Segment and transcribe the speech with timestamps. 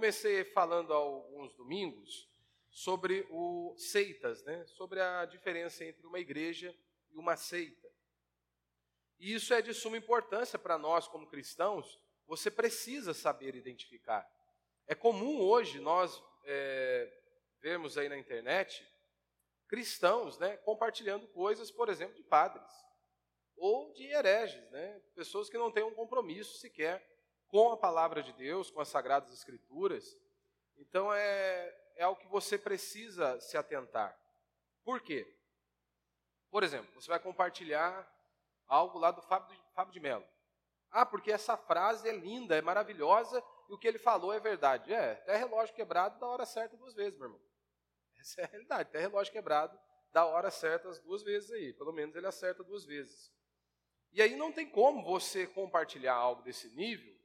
[0.00, 2.26] comecei falando há alguns domingos
[2.70, 4.64] sobre o seitas, né?
[4.64, 6.74] sobre a diferença entre uma igreja
[7.10, 7.86] e uma seita.
[9.18, 14.26] E isso é de suma importância para nós como cristãos, você precisa saber identificar.
[14.86, 17.12] É comum hoje nós é,
[17.60, 18.82] vermos aí na internet
[19.68, 22.72] cristãos né, compartilhando coisas, por exemplo, de padres
[23.54, 27.06] ou de hereges, né, pessoas que não têm um compromisso sequer
[27.50, 30.16] com a palavra de Deus, com as sagradas escrituras.
[30.76, 34.16] Então é, é algo que você precisa se atentar.
[34.84, 35.26] Por quê?
[36.50, 38.08] Por exemplo, você vai compartilhar
[38.66, 40.26] algo lá do Fábio de, Fábio de Mello.
[40.90, 44.92] Ah, porque essa frase é linda, é maravilhosa e o que ele falou é verdade.
[44.92, 47.40] É, até relógio quebrado da hora certa duas vezes, meu irmão.
[48.18, 48.88] Essa é a realidade.
[48.88, 49.78] Até relógio quebrado
[50.12, 51.72] da hora certa as duas vezes aí.
[51.74, 53.32] Pelo menos ele acerta duas vezes.
[54.12, 57.16] E aí não tem como você compartilhar algo desse nível,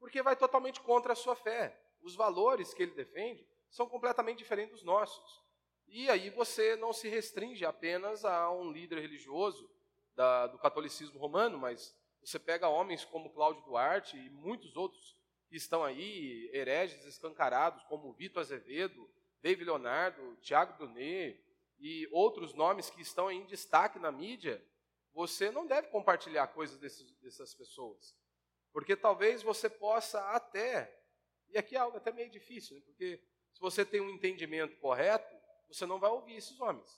[0.00, 1.78] porque vai totalmente contra a sua fé.
[2.02, 5.44] Os valores que ele defende são completamente diferentes dos nossos.
[5.86, 9.70] E aí você não se restringe apenas a um líder religioso
[10.14, 15.16] da, do catolicismo romano, mas você pega homens como Cláudio Duarte e muitos outros
[15.48, 19.08] que estão aí, hereges escancarados, como Vitor Azevedo,
[19.42, 21.42] David Leonardo, Tiago Brunet
[21.78, 24.64] e outros nomes que estão em destaque na mídia,
[25.12, 28.14] você não deve compartilhar coisas desses, dessas pessoas.
[28.72, 30.96] Porque talvez você possa até,
[31.48, 32.82] e aqui é algo até meio difícil, né?
[32.84, 35.36] porque se você tem um entendimento correto,
[35.68, 36.90] você não vai ouvir esses homens.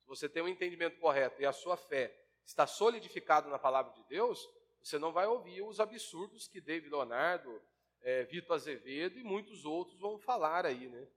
[0.00, 4.04] Se você tem um entendimento correto e a sua fé está solidificada na palavra de
[4.04, 4.46] Deus,
[4.82, 7.62] você não vai ouvir os absurdos que David Leonardo,
[8.02, 11.08] é, Vitor Azevedo e muitos outros vão falar aí, né?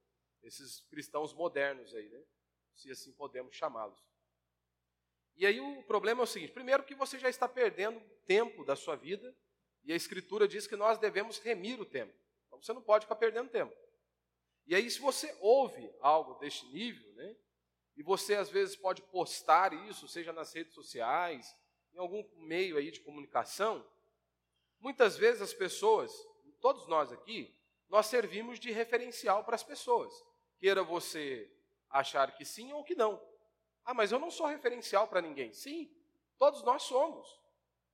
[0.42, 2.24] Esses cristãos modernos aí, né?
[2.76, 4.02] Se assim podemos chamá-los.
[5.38, 8.76] E aí o problema é o seguinte: primeiro, que você já está perdendo tempo da
[8.76, 9.34] sua vida,
[9.84, 12.14] e a Escritura diz que nós devemos remir o tempo.
[12.48, 13.74] Então você não pode ficar perdendo tempo.
[14.66, 17.36] E aí, se você ouve algo deste nível, né?
[17.96, 21.56] E você às vezes pode postar isso, seja nas redes sociais,
[21.94, 23.86] em algum meio aí de comunicação.
[24.80, 26.12] Muitas vezes as pessoas,
[26.62, 27.56] todos nós aqui,
[27.90, 30.14] nós servimos de referencial para as pessoas.
[30.60, 31.50] Queira você
[31.90, 33.20] achar que sim ou que não.
[33.88, 35.54] Ah, mas eu não sou referencial para ninguém.
[35.54, 35.90] Sim,
[36.38, 37.26] todos nós somos.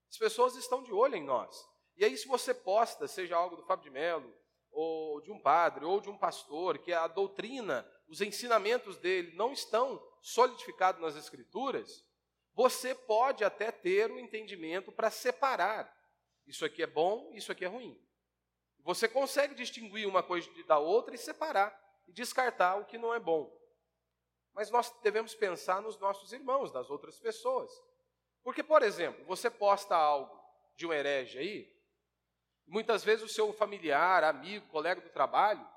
[0.09, 1.69] As pessoas estão de olho em nós.
[1.95, 4.35] E aí, se você posta, seja algo do Fábio de Mello,
[4.71, 9.53] ou de um padre, ou de um pastor, que a doutrina, os ensinamentos dele não
[9.53, 12.03] estão solidificados nas Escrituras,
[12.55, 15.95] você pode até ter o um entendimento para separar.
[16.47, 18.01] Isso aqui é bom, isso aqui é ruim.
[18.79, 23.19] Você consegue distinguir uma coisa da outra e separar, e descartar o que não é
[23.19, 23.55] bom.
[24.53, 27.71] Mas nós devemos pensar nos nossos irmãos, nas outras pessoas.
[28.43, 30.31] Porque, por exemplo, você posta algo
[30.75, 31.73] de um herege aí,
[32.67, 35.67] muitas vezes o seu familiar, amigo, colega do trabalho,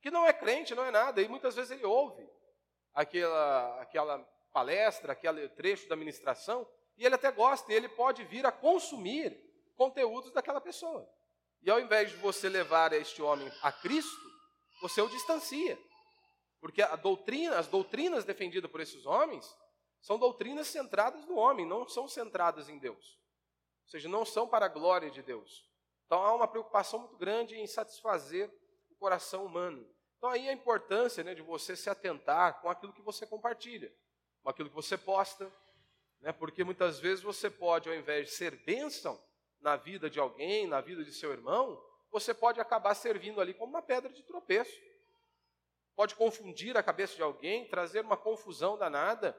[0.00, 2.28] que não é crente, não é nada, e muitas vezes ele ouve
[2.94, 4.18] aquela, aquela
[4.52, 9.38] palestra, aquele trecho da ministração, e ele até gosta, e ele pode vir a consumir
[9.76, 11.08] conteúdos daquela pessoa.
[11.62, 14.26] E ao invés de você levar este homem a Cristo,
[14.80, 15.78] você o distancia.
[16.66, 19.56] Porque a doutrina, as doutrinas defendidas por esses homens
[20.00, 23.20] são doutrinas centradas no homem, não são centradas em Deus.
[23.84, 25.70] Ou seja, não são para a glória de Deus.
[26.06, 28.52] Então há uma preocupação muito grande em satisfazer
[28.90, 29.88] o coração humano.
[30.18, 33.94] Então aí a importância né, de você se atentar com aquilo que você compartilha
[34.42, 35.52] com aquilo que você posta,
[36.20, 36.32] né?
[36.32, 39.20] porque muitas vezes você pode, ao invés de ser bênção
[39.60, 41.80] na vida de alguém, na vida de seu irmão,
[42.12, 44.72] você pode acabar servindo ali como uma pedra de tropeço.
[45.96, 49.36] Pode confundir a cabeça de alguém, trazer uma confusão danada,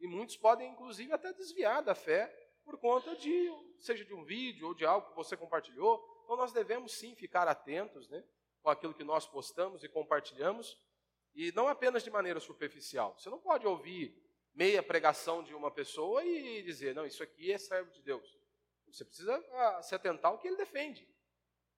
[0.00, 2.26] e muitos podem, inclusive, até desviar da fé
[2.64, 3.48] por conta de,
[3.78, 6.04] seja de um vídeo ou de algo que você compartilhou.
[6.24, 8.24] Então, nós devemos sim ficar atentos né,
[8.60, 10.76] com aquilo que nós postamos e compartilhamos,
[11.32, 13.16] e não apenas de maneira superficial.
[13.16, 14.20] Você não pode ouvir
[14.52, 18.38] meia pregação de uma pessoa e dizer, não, isso aqui é servo de Deus.
[18.88, 21.08] Você precisa ah, se atentar ao que ele defende.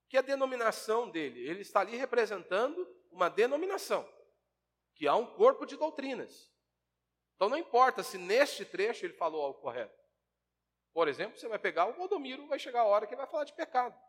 [0.08, 4.08] Que é a denominação dele, ele está ali representando uma denominação,
[5.02, 6.48] que há um corpo de doutrinas.
[7.34, 9.98] Então não importa se neste trecho ele falou algo correto.
[10.94, 13.42] Por exemplo, você vai pegar o Valdomiro, vai chegar a hora que ele vai falar
[13.42, 14.00] de pecado.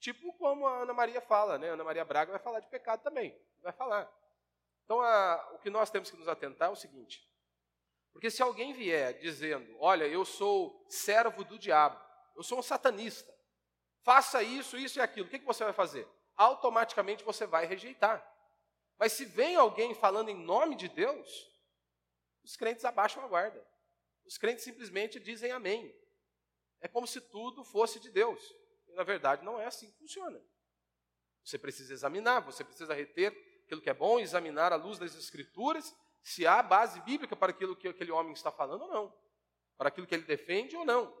[0.00, 1.68] Tipo como a Ana Maria fala, né?
[1.68, 3.38] A Ana Maria Braga vai falar de pecado também.
[3.60, 4.10] Vai falar.
[4.86, 7.30] Então, a, o que nós temos que nos atentar é o seguinte:
[8.10, 12.02] porque se alguém vier dizendo, olha, eu sou servo do diabo,
[12.34, 13.30] eu sou um satanista,
[14.02, 16.08] faça isso, isso e aquilo, o que, que você vai fazer?
[16.38, 18.31] Automaticamente você vai rejeitar.
[19.02, 21.50] Mas se vem alguém falando em nome de Deus,
[22.44, 23.60] os crentes abaixam a guarda.
[24.24, 25.92] Os crentes simplesmente dizem amém.
[26.80, 28.40] É como se tudo fosse de Deus.
[28.86, 30.40] E na verdade não é assim que funciona.
[31.42, 33.32] Você precisa examinar, você precisa reter
[33.64, 37.74] aquilo que é bom, examinar à luz das Escrituras se há base bíblica para aquilo
[37.74, 39.12] que aquele homem está falando ou não,
[39.76, 41.12] para aquilo que ele defende ou não.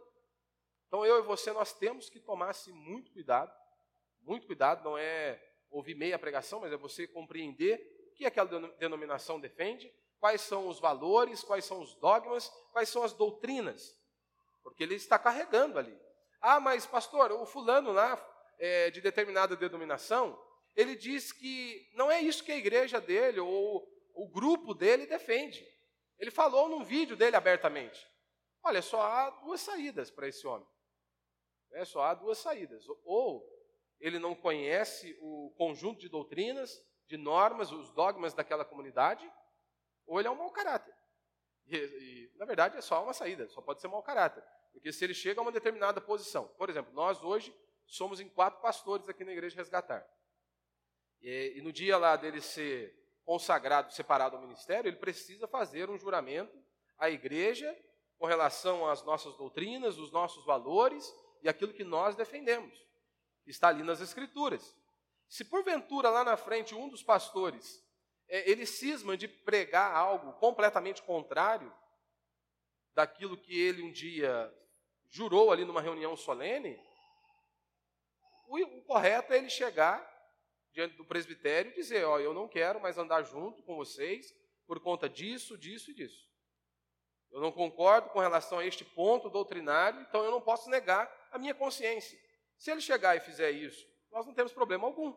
[0.86, 3.52] Então eu e você nós temos que tomar-se muito cuidado,
[4.20, 9.40] muito cuidado, não é ouvir meia pregação, mas é você compreender o que aquela denominação
[9.40, 13.98] defende, quais são os valores, quais são os dogmas, quais são as doutrinas,
[14.62, 15.98] porque ele está carregando ali.
[16.40, 18.20] Ah, mas pastor, o fulano lá
[18.58, 20.38] é, de determinada denominação,
[20.76, 25.66] ele diz que não é isso que a igreja dele ou o grupo dele defende.
[26.18, 28.06] Ele falou num vídeo dele abertamente.
[28.62, 30.66] Olha, só há duas saídas para esse homem.
[31.72, 32.84] É, só há duas saídas.
[33.04, 33.44] Ou
[34.02, 39.30] ele não conhece o conjunto de doutrinas, de normas, os dogmas daquela comunidade,
[40.04, 40.92] ou ele é um mau caráter.
[41.68, 44.42] E, e, na verdade, é só uma saída, só pode ser mau caráter.
[44.72, 47.54] Porque se ele chega a uma determinada posição, por exemplo, nós hoje
[47.86, 50.04] somos em quatro pastores aqui na igreja Resgatar.
[51.20, 52.92] E, e no dia lá dele ser
[53.24, 56.60] consagrado, separado ao ministério, ele precisa fazer um juramento
[56.98, 57.72] à igreja
[58.18, 61.08] com relação às nossas doutrinas, os nossos valores
[61.40, 62.82] e aquilo que nós defendemos.
[63.46, 64.76] Está ali nas Escrituras.
[65.28, 67.82] Se porventura lá na frente um dos pastores
[68.28, 71.72] é, ele cisma de pregar algo completamente contrário
[72.94, 74.52] daquilo que ele um dia
[75.10, 76.80] jurou ali numa reunião solene,
[78.46, 80.10] o, o correto é ele chegar
[80.72, 84.34] diante do presbitério e dizer: Ó, eu não quero mais andar junto com vocês
[84.66, 86.26] por conta disso, disso e disso.
[87.30, 91.38] Eu não concordo com relação a este ponto doutrinário, então eu não posso negar a
[91.38, 92.18] minha consciência.
[92.62, 95.12] Se ele chegar e fizer isso, nós não temos problema algum.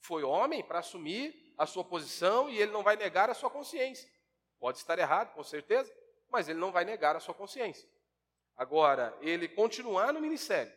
[0.00, 4.10] Foi homem para assumir a sua posição e ele não vai negar a sua consciência.
[4.58, 5.96] Pode estar errado, com certeza,
[6.28, 7.88] mas ele não vai negar a sua consciência.
[8.56, 10.72] Agora, ele continuar no ministério,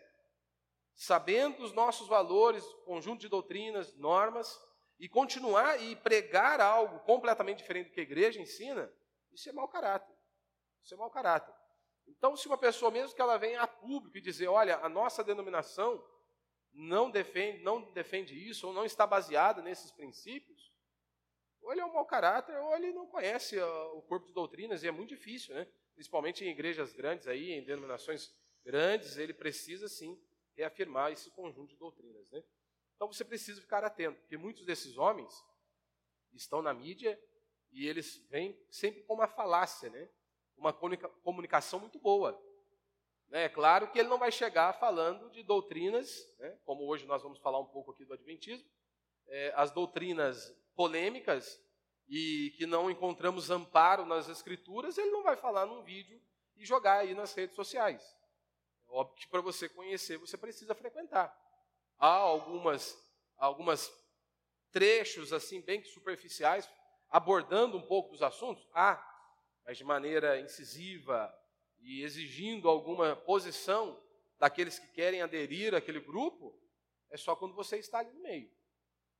[0.94, 4.56] sabendo os nossos valores, conjunto de doutrinas, normas,
[5.00, 8.88] e continuar e pregar algo completamente diferente do que a igreja ensina,
[9.32, 10.16] isso é mau caráter.
[10.84, 11.57] Isso é mau caráter.
[12.08, 15.24] Então, se uma pessoa, mesmo que ela venha a público e dizer, olha, a nossa
[15.24, 16.04] denominação
[16.74, 20.72] não defende, não defende isso, ou não está baseada nesses princípios,
[21.62, 24.84] ou ele é um mau caráter, ou ele não conhece ah, o corpo de doutrinas,
[24.84, 25.68] e é muito difícil, né?
[25.94, 28.34] principalmente em igrejas grandes, aí, em denominações
[28.64, 30.20] grandes, ele precisa sim
[30.56, 32.30] reafirmar esse conjunto de doutrinas.
[32.32, 32.44] Né?
[32.96, 35.34] Então você precisa ficar atento, porque muitos desses homens
[36.34, 37.20] estão na mídia
[37.72, 40.10] e eles vêm sempre com uma falácia, né?
[40.58, 42.40] Uma comunicação muito boa.
[43.32, 46.58] É claro que ele não vai chegar falando de doutrinas, né?
[46.66, 48.68] como hoje nós vamos falar um pouco aqui do Adventismo,
[49.28, 51.62] é, as doutrinas polêmicas
[52.08, 56.22] e que não encontramos amparo nas Escrituras, ele não vai falar num vídeo
[56.56, 58.16] e jogar aí nas redes sociais.
[58.88, 61.36] Óbvio que para você conhecer, você precisa frequentar.
[62.00, 62.98] Há algumas,
[63.38, 63.92] algumas
[64.72, 66.70] trechos assim bem superficiais,
[67.10, 68.66] abordando um pouco dos assuntos?
[68.74, 68.96] Há,
[69.68, 71.32] mas de maneira incisiva
[71.80, 74.02] e exigindo alguma posição
[74.40, 76.58] daqueles que querem aderir àquele grupo,
[77.10, 78.50] é só quando você está ali no meio.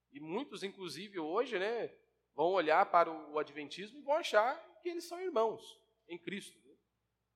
[0.10, 1.94] E muitos, inclusive, hoje, né,
[2.34, 6.58] vão olhar para o Adventismo e vão achar que eles são irmãos em Cristo.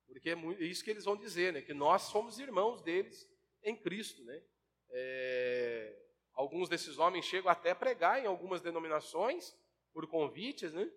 [0.06, 1.62] Porque é, é isso que eles vão dizer, né?
[1.62, 3.28] que nós somos irmãos deles
[3.62, 4.22] em Cristo.
[4.24, 4.42] Né?
[4.90, 6.02] É,
[6.34, 9.56] alguns desses homens chegam até a pregar em algumas denominações
[9.92, 10.90] por convites, né?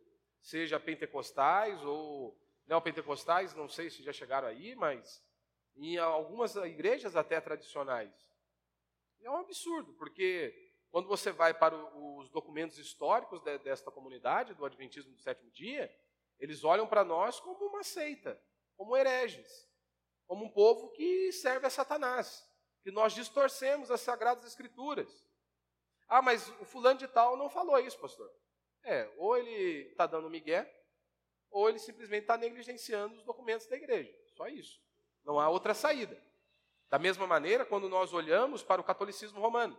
[0.45, 5.23] Seja pentecostais ou neopentecostais, não sei se já chegaram aí, mas
[5.75, 8.13] em algumas igrejas até tradicionais.
[9.21, 10.53] É um absurdo, porque
[10.91, 15.93] quando você vai para os documentos históricos desta comunidade, do Adventismo do sétimo dia,
[16.39, 18.39] eles olham para nós como uma seita
[18.75, 19.67] como hereges,
[20.27, 22.45] como um povo que serve a Satanás,
[22.83, 25.25] que nós distorcemos as sagradas escrituras.
[26.07, 28.29] Ah, mas o fulano de tal não falou isso, pastor.
[28.85, 30.71] É, ou ele está dando migué,
[31.49, 34.13] ou ele simplesmente está negligenciando os documentos da igreja.
[34.37, 34.79] Só isso.
[35.23, 36.21] Não há outra saída.
[36.89, 39.77] Da mesma maneira, quando nós olhamos para o catolicismo romano.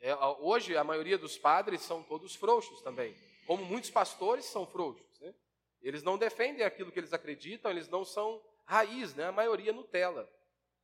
[0.00, 3.14] É, hoje, a maioria dos padres são todos frouxos também.
[3.46, 5.20] Como muitos pastores são frouxos.
[5.20, 5.34] Né?
[5.82, 9.26] Eles não defendem aquilo que eles acreditam, eles não são raiz, né?
[9.26, 10.28] a maioria Nutella.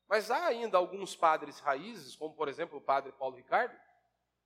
[0.08, 3.74] Mas há ainda alguns padres raízes, como por exemplo o padre Paulo Ricardo.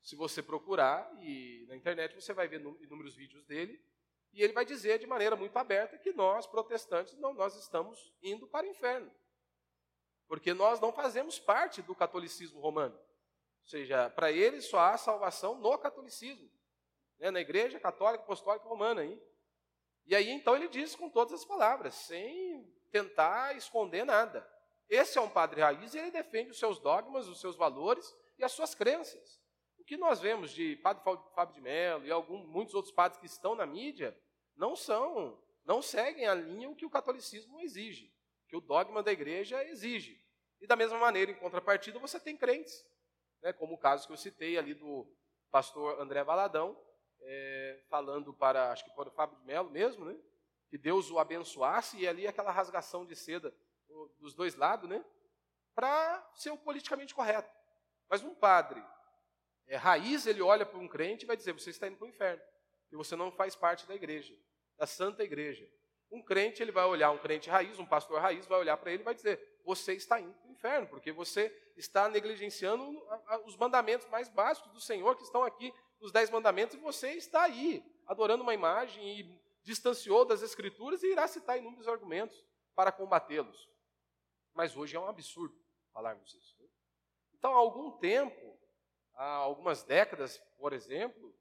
[0.07, 3.85] Se você procurar e na internet você vai ver inúmeros vídeos dele,
[4.33, 8.47] e ele vai dizer de maneira muito aberta que nós, protestantes, não, nós estamos indo
[8.47, 9.11] para o inferno.
[10.29, 12.95] Porque nós não fazemos parte do catolicismo romano.
[12.95, 16.49] Ou seja, para eles só há salvação no catolicismo.
[17.19, 17.33] Né?
[17.33, 19.05] Na igreja católica apostólica romana.
[19.05, 19.21] Hein?
[20.05, 24.49] E aí então ele diz com todas as palavras, sem tentar esconder nada.
[24.89, 28.45] Esse é um padre raiz e ele defende os seus dogmas, os seus valores e
[28.45, 29.45] as suas crenças.
[29.87, 31.03] Que nós vemos de Padre
[31.35, 34.19] Fábio de Mello e alguns, muitos outros padres que estão na mídia
[34.57, 38.13] não são, não seguem a linha que o catolicismo exige,
[38.49, 40.21] que o dogma da igreja exige.
[40.61, 42.85] E da mesma maneira, em contrapartida, você tem crentes,
[43.43, 45.07] né, como o caso que eu citei ali do
[45.51, 46.77] pastor André Valadão,
[47.21, 50.19] é, falando para, acho que para o Fábio de Mello mesmo, né,
[50.69, 53.55] que Deus o abençoasse, e ali aquela rasgação de seda
[54.19, 55.05] dos dois lados, né,
[55.75, 57.55] para ser o politicamente correto.
[58.09, 58.83] Mas um padre
[59.67, 62.09] é, raiz, ele olha para um crente e vai dizer: você está indo para o
[62.09, 62.43] inferno,
[62.89, 64.35] que você não faz parte da igreja,
[64.77, 65.69] da santa igreja.
[66.11, 69.03] Um crente, ele vai olhar, um crente raiz, um pastor raiz, vai olhar para ele
[69.03, 72.85] e vai dizer: você está indo para o inferno, porque você está negligenciando
[73.45, 77.43] os mandamentos mais básicos do Senhor, que estão aqui nos dez mandamentos, e você está
[77.43, 82.45] aí, adorando uma imagem e distanciou das Escrituras e irá citar inúmeros argumentos
[82.75, 83.69] para combatê-los.
[84.55, 85.59] Mas hoje é um absurdo
[85.97, 86.57] falarmos isso.
[87.33, 88.56] Então, há algum tempo,
[89.17, 91.35] há algumas décadas, por exemplo,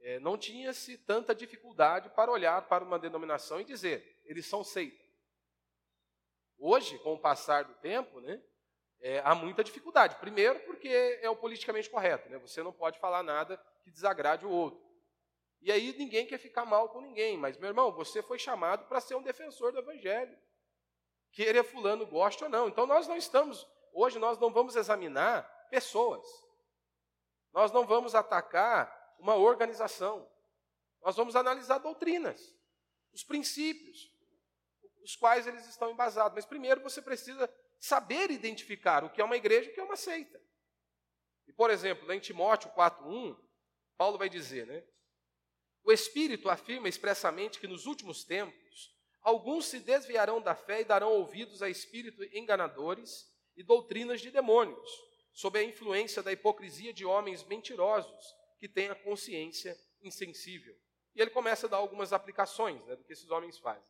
[0.00, 5.02] é, não tinha-se tanta dificuldade para olhar para uma denominação e dizer, eles são seita.
[6.58, 8.40] Hoje, com o passar do tempo, né,
[9.00, 10.16] é, há muita dificuldade.
[10.16, 12.38] Primeiro, porque é o politicamente correto, né?
[12.38, 14.80] você não pode falar nada que desagrade o outro.
[15.60, 19.00] E aí ninguém quer ficar mal com ninguém, mas, meu irmão, você foi chamado para
[19.00, 20.36] ser um defensor do Evangelho.
[21.32, 22.68] Querer fulano goste ou não.
[22.68, 26.26] Então nós não estamos, hoje nós não vamos examinar pessoas.
[27.52, 30.28] Nós não vamos atacar uma organização.
[31.02, 32.54] Nós vamos analisar doutrinas,
[33.12, 34.10] os princípios,
[35.02, 36.34] os quais eles estão embasados.
[36.34, 39.84] Mas primeiro você precisa saber identificar o que é uma igreja e o que é
[39.84, 40.40] uma seita.
[41.46, 43.36] E, por exemplo, em Timóteo 4,1,
[43.96, 44.84] Paulo vai dizer, né?
[45.84, 51.10] O Espírito afirma expressamente que nos últimos tempos alguns se desviarão da fé e darão
[51.10, 54.90] ouvidos a espíritos enganadores e doutrinas de demônios,
[55.32, 60.76] sob a influência da hipocrisia de homens mentirosos que têm a consciência insensível.
[61.14, 63.82] E ele começa a dar algumas aplicações né, do que esses homens fazem.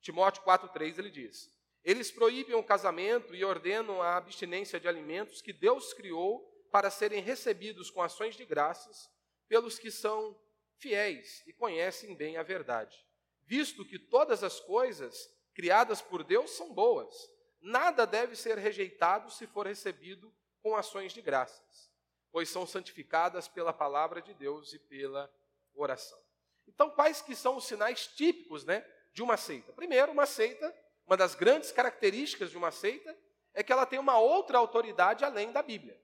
[0.00, 1.50] Timóteo 4,3 ele diz:
[1.84, 7.20] Eles proíbem o casamento e ordenam a abstinência de alimentos que Deus criou para serem
[7.20, 9.10] recebidos com ações de graças
[9.48, 10.38] pelos que são
[10.78, 12.96] fiéis e conhecem bem a verdade.
[13.42, 17.14] Visto que todas as coisas criadas por Deus são boas,
[17.60, 21.90] nada deve ser rejeitado se for recebido com ações de graças,
[22.30, 25.32] pois são santificadas pela palavra de Deus e pela
[25.74, 26.18] oração.
[26.66, 29.72] Então, quais que são os sinais típicos, né, de uma seita?
[29.72, 30.74] Primeiro, uma seita,
[31.06, 33.16] uma das grandes características de uma seita
[33.52, 36.00] é que ela tem uma outra autoridade além da Bíblia.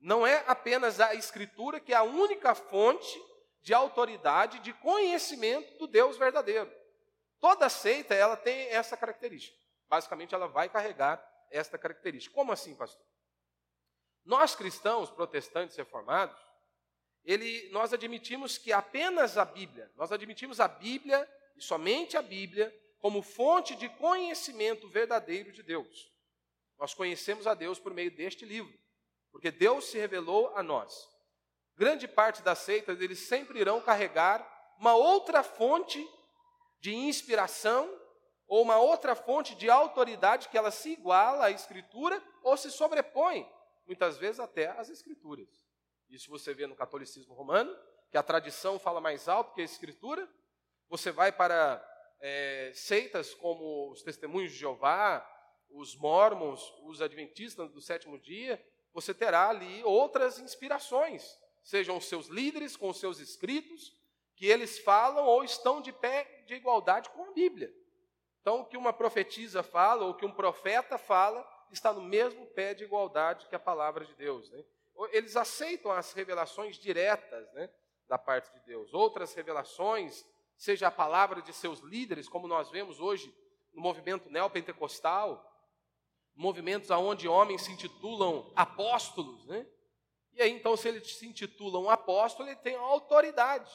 [0.00, 3.20] Não é apenas a Escritura que é a única fonte
[3.60, 6.72] de autoridade, de conhecimento do Deus verdadeiro.
[7.40, 9.56] Toda seita ela tem essa característica.
[9.88, 12.34] Basicamente, ela vai carregar esta característica.
[12.34, 13.04] Como assim, pastor?
[14.24, 16.36] Nós cristãos, protestantes reformados,
[17.24, 22.74] ele, nós admitimos que apenas a Bíblia, nós admitimos a Bíblia e somente a Bíblia
[22.98, 26.12] como fonte de conhecimento verdadeiro de Deus.
[26.78, 28.78] Nós conhecemos a Deus por meio deste livro
[29.30, 31.08] porque Deus se revelou a nós.
[31.76, 34.46] Grande parte das seitas, eles sempre irão carregar
[34.78, 36.04] uma outra fonte
[36.80, 37.88] de inspiração
[38.48, 43.46] ou uma outra fonte de autoridade que ela se iguala à Escritura ou se sobrepõe,
[43.86, 45.48] muitas vezes até às Escrituras.
[46.08, 47.76] Isso você vê no catolicismo romano,
[48.10, 50.26] que a tradição fala mais alto que a Escritura.
[50.88, 51.84] Você vai para
[52.20, 55.24] é, seitas como os Testemunhos de Jeová,
[55.70, 58.64] os Mormons, os Adventistas do sétimo dia,
[58.94, 63.94] você terá ali outras inspirações, sejam os seus líderes com os seus escritos,
[64.34, 67.70] que eles falam ou estão de pé de igualdade com a Bíblia.
[68.40, 72.46] Então, o que uma profetisa fala, ou o que um profeta fala, está no mesmo
[72.46, 74.50] pé de igualdade que a palavra de Deus.
[74.50, 74.64] Né?
[75.10, 77.70] Eles aceitam as revelações diretas né,
[78.08, 78.92] da parte de Deus.
[78.94, 80.24] Outras revelações,
[80.56, 83.34] seja a palavra de seus líderes, como nós vemos hoje
[83.72, 85.44] no movimento neopentecostal,
[86.34, 89.66] movimentos aonde homens se intitulam apóstolos, né?
[90.32, 93.70] E aí, então, se ele se intitula um apóstolo, ele tem autoridade,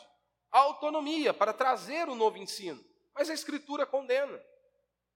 [0.50, 2.82] autonomia para trazer o novo ensino.
[3.14, 4.42] Mas a Escritura condena.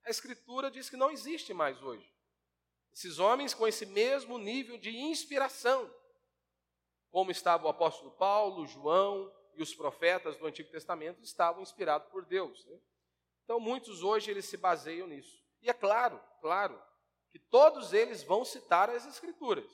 [0.08, 2.10] A Escritura diz que não existe mais hoje.
[2.94, 5.94] Esses homens com esse mesmo nível de inspiração,
[7.10, 12.24] como estava o apóstolo Paulo, João e os profetas do Antigo Testamento, estavam inspirados por
[12.24, 12.64] Deus.
[12.64, 12.78] Né?
[13.44, 15.44] Então, muitos hoje eles se baseiam nisso.
[15.60, 16.82] E é claro, claro,
[17.28, 19.70] que todos eles vão citar as Escrituras.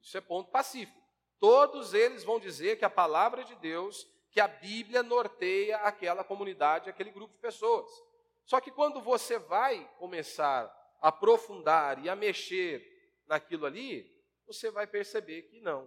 [0.00, 1.02] Isso é ponto pacífico.
[1.38, 6.88] Todos eles vão dizer que a palavra de Deus, que a Bíblia norteia aquela comunidade,
[6.88, 8.07] aquele grupo de pessoas.
[8.48, 12.82] Só que quando você vai começar a aprofundar e a mexer
[13.26, 14.10] naquilo ali,
[14.46, 15.86] você vai perceber que não.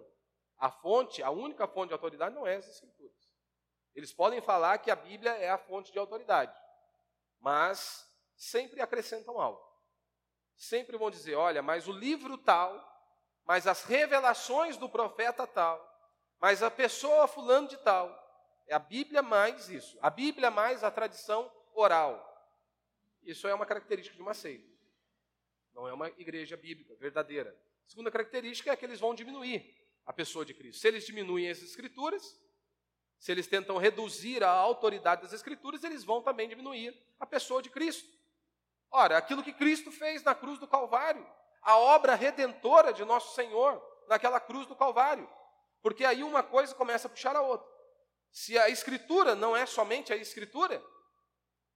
[0.56, 3.16] A fonte, a única fonte de autoridade não é as Escrituras.
[3.96, 6.56] Eles podem falar que a Bíblia é a fonte de autoridade,
[7.40, 9.60] mas sempre acrescentam algo.
[10.54, 12.80] Sempre vão dizer: olha, mas o livro tal,
[13.44, 15.84] mas as revelações do profeta tal,
[16.38, 18.16] mas a pessoa fulano de tal.
[18.68, 19.98] É a Bíblia mais isso.
[20.00, 22.31] A Bíblia mais a tradição oral.
[23.24, 24.68] Isso é uma característica de uma seita.
[25.74, 27.56] Não é uma igreja bíblica verdadeira.
[27.86, 29.74] A segunda característica é que eles vão diminuir
[30.04, 30.80] a pessoa de Cristo.
[30.80, 32.40] Se eles diminuem as escrituras,
[33.22, 37.70] se eles tentam reduzir a autoridade das Escrituras, eles vão também diminuir a pessoa de
[37.70, 38.08] Cristo.
[38.90, 41.24] Ora, aquilo que Cristo fez na cruz do Calvário,
[41.62, 45.30] a obra redentora de nosso Senhor naquela cruz do Calvário,
[45.80, 47.70] porque aí uma coisa começa a puxar a outra.
[48.32, 50.84] Se a Escritura não é somente a Escritura,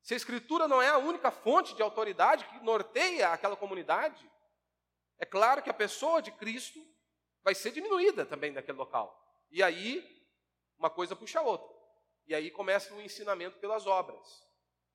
[0.07, 4.25] se a Escritura não é a única fonte de autoridade que norteia aquela comunidade,
[5.19, 6.81] é claro que a pessoa de Cristo
[7.43, 9.21] vai ser diminuída também daquele local.
[9.51, 10.25] E aí
[10.79, 11.77] uma coisa puxa a outra.
[12.25, 14.47] E aí começa o ensinamento pelas obras,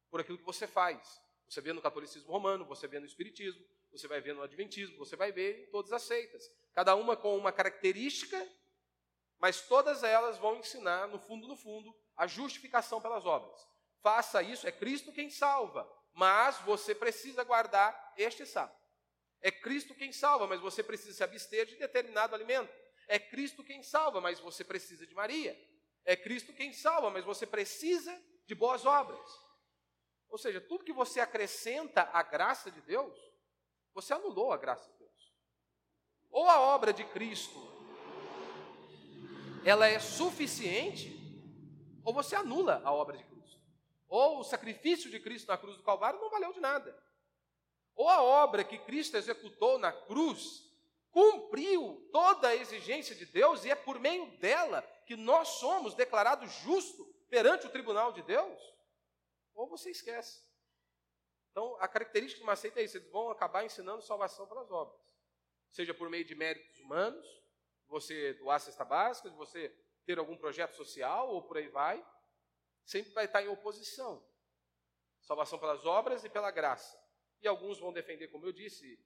[0.10, 1.22] por aquilo que você faz.
[1.46, 5.18] Você vê no catolicismo romano, você vê no espiritismo, você vai ver no adventismo, você
[5.18, 6.50] vai ver em todas as seitas.
[6.74, 8.50] Cada uma com uma característica,
[9.40, 13.71] mas todas elas vão ensinar, no fundo, no fundo, a justificação pelas obras.
[14.02, 18.80] Faça isso, é Cristo quem salva, mas você precisa guardar este sábado.
[19.42, 22.72] É Cristo quem salva, mas você precisa se abster de determinado alimento.
[23.08, 25.58] É Cristo quem salva, mas você precisa de Maria.
[26.06, 28.16] É Cristo quem salva, mas você precisa
[28.46, 29.30] de boas obras.
[30.30, 33.18] Ou seja, tudo que você acrescenta à graça de Deus,
[33.94, 35.34] você anulou a graça de Deus.
[36.30, 37.60] Ou a obra de Cristo,
[39.66, 41.20] ela é suficiente,
[42.04, 43.31] ou você anula a obra de Cristo.
[44.12, 46.94] Ou o sacrifício de Cristo na cruz do Calvário não valeu de nada.
[47.96, 50.70] Ou a obra que Cristo executou na cruz
[51.12, 56.52] cumpriu toda a exigência de Deus e é por meio dela que nós somos declarados
[56.56, 58.60] justos perante o tribunal de Deus,
[59.54, 60.44] ou você esquece.
[61.52, 65.02] Então, a característica de uma seita é isso: eles vão acabar ensinando salvação pelas obras,
[65.70, 67.26] seja por meio de méritos humanos,
[67.88, 69.70] você doar cesta básica, você
[70.06, 72.06] ter algum projeto social ou por aí vai,
[72.86, 74.24] sempre vai estar em oposição.
[75.22, 77.00] Salvação pelas obras e pela graça.
[77.42, 79.00] E alguns vão defender, como eu disse,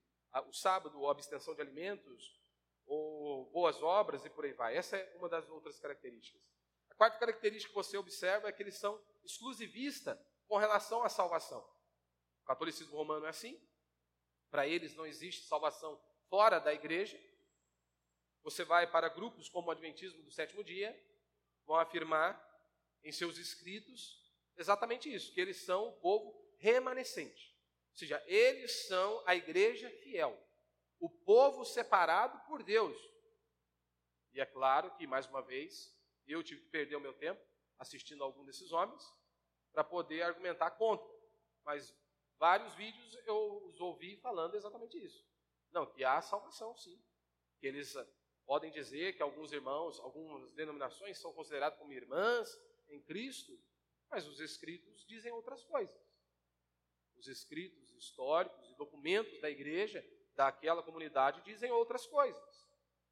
[0.48, 2.40] o sábado, a abstenção de alimentos,
[2.86, 4.76] ou boas obras e por aí vai.
[4.76, 6.42] Essa é uma das outras características.
[6.90, 11.62] A quarta característica que você observa é que eles são exclusivistas com relação à salvação.
[12.44, 13.60] O catolicismo romano é assim.
[14.50, 17.20] Para eles não existe salvação fora da igreja.
[18.44, 20.96] Você vai para grupos como o Adventismo do sétimo dia,
[21.66, 22.40] vão afirmar
[23.06, 24.22] em seus escritos
[24.58, 27.56] exatamente isso, que eles são o povo remanescente.
[27.92, 30.38] Ou seja, eles são a igreja fiel
[31.00, 32.98] o povo separado por Deus.
[34.34, 37.42] E é claro que, mais uma vez, eu tive que perder o meu tempo
[37.78, 39.04] assistindo a algum desses homens
[39.72, 41.08] para poder argumentar contra.
[41.64, 41.96] Mas
[42.38, 45.26] vários vídeos eu os ouvi falando exatamente isso.
[45.72, 47.00] Não, que há salvação, sim.
[47.60, 47.96] Que eles
[48.46, 52.50] podem dizer que alguns irmãos, algumas denominações são considerados como irmãs
[52.90, 53.58] em Cristo,
[54.10, 55.96] mas os escritos dizem outras coisas.
[57.16, 62.66] Os escritos históricos e documentos da igreja daquela comunidade dizem outras coisas.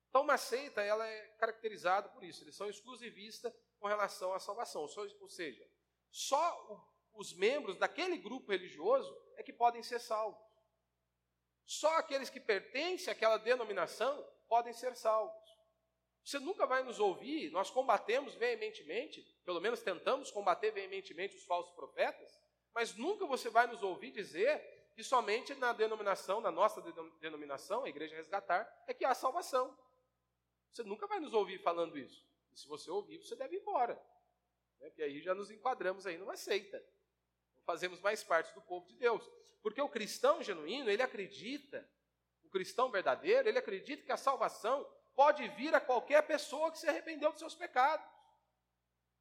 [0.10, 2.44] Então, uma seita ela é caracterizada por isso.
[2.44, 4.82] Eles são exclusivistas com relação à salvação.
[4.82, 5.68] Ou seja,
[6.12, 10.42] só os membros daquele grupo religioso é que podem ser salvos.
[11.66, 15.53] Só aqueles que pertencem àquela denominação podem ser salvos.
[16.24, 21.74] Você nunca vai nos ouvir, nós combatemos veementemente, pelo menos tentamos combater veementemente os falsos
[21.74, 22.40] profetas,
[22.74, 26.82] mas nunca você vai nos ouvir dizer que somente na denominação, na nossa
[27.20, 29.78] denominação, a Igreja Resgatar, é que há salvação.
[30.72, 32.26] Você nunca vai nos ouvir falando isso.
[32.52, 33.96] E se você ouvir, você deve ir embora.
[34.80, 34.90] Né?
[34.90, 36.78] Porque aí já nos enquadramos aí numa seita.
[37.56, 39.30] Não fazemos mais parte do povo de Deus.
[39.62, 41.88] Porque o cristão genuíno, ele acredita,
[42.44, 46.88] o cristão verdadeiro, ele acredita que a salvação pode vir a qualquer pessoa que se
[46.88, 48.06] arrependeu dos seus pecados.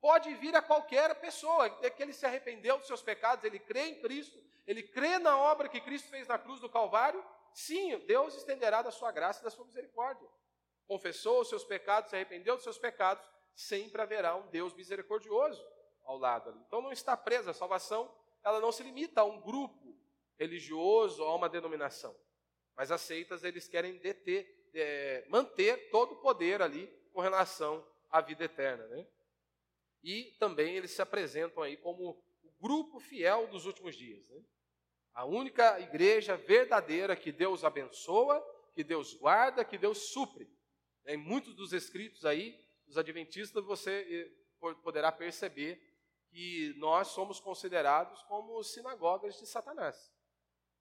[0.01, 3.91] Pode vir a qualquer pessoa, é que ele se arrependeu dos seus pecados, ele crê
[3.91, 7.25] em Cristo, ele crê na obra que Cristo fez na cruz do Calvário,
[7.55, 10.29] sim, Deus estenderá da sua graça e da sua misericórdia.
[10.89, 13.25] Confessou os seus pecados, se arrependeu dos seus pecados,
[13.55, 15.65] sempre haverá um Deus misericordioso
[16.05, 16.51] ao lado.
[16.67, 19.97] Então não está presa, a salvação, ela não se limita a um grupo
[20.37, 22.15] religioso, a uma denominação.
[22.77, 28.21] Mas as seitas, eles querem deter, é, manter todo o poder ali com relação à
[28.21, 28.87] vida eterna.
[28.87, 29.07] Né?
[30.03, 32.23] E também eles se apresentam aí como
[32.61, 34.29] grupo fiel dos últimos dias.
[34.29, 34.43] Né?
[35.15, 38.43] A única igreja verdadeira que Deus abençoa
[38.75, 40.51] que Deus guarda, que Deus supre.
[41.07, 45.81] Em muitos dos escritos aí, dos adventistas, você eh, poderá perceber
[46.31, 50.13] que nós somos considerados como sinagogas de Satanás.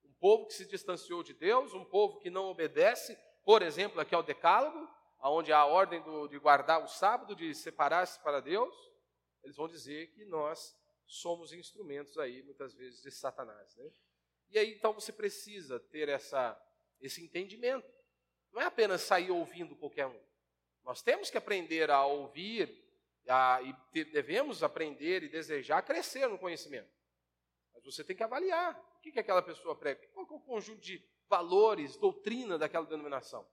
[0.05, 4.13] Um povo que se distanciou de Deus, um povo que não obedece, por exemplo, aqui
[4.13, 4.89] ao Decálogo,
[5.23, 8.73] onde há a ordem do, de guardar o sábado, de separar-se para Deus,
[9.43, 10.75] eles vão dizer que nós
[11.05, 13.75] somos instrumentos aí, muitas vezes, de Satanás.
[13.75, 13.91] Né?
[14.49, 16.59] E aí, então, você precisa ter essa,
[16.99, 17.87] esse entendimento.
[18.51, 20.21] Não é apenas sair ouvindo qualquer um.
[20.83, 22.81] Nós temos que aprender a ouvir
[23.27, 26.89] a, e te, devemos aprender e desejar crescer no conhecimento.
[27.73, 30.81] Mas você tem que avaliar o que, que aquela pessoa prega, qual é o conjunto
[30.81, 30.99] de
[31.31, 33.47] valores, doutrina daquela denominação.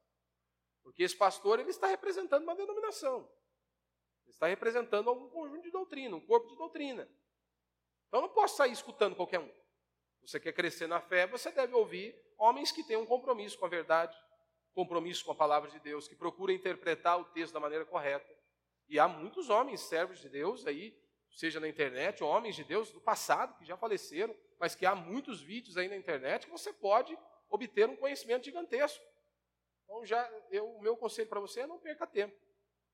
[0.82, 3.20] Porque esse pastor ele está representando uma denominação.
[4.24, 7.08] Ele está representando algum conjunto de doutrina, um corpo de doutrina.
[8.08, 9.50] Então eu não posso sair escutando qualquer um.
[10.22, 13.68] Você quer crescer na fé, você deve ouvir homens que têm um compromisso com a
[13.68, 14.18] verdade,
[14.74, 18.36] compromisso com a palavra de Deus, que procuram interpretar o texto da maneira correta.
[18.88, 20.98] E há muitos homens servos de Deus aí,
[21.30, 25.40] seja na internet, homens de Deus do passado que já faleceram, mas que há muitos
[25.40, 27.16] vídeos aí na internet que você pode
[27.48, 29.04] obter um conhecimento gigantesco.
[29.84, 32.36] Então já eu, o meu conselho para você é não perca tempo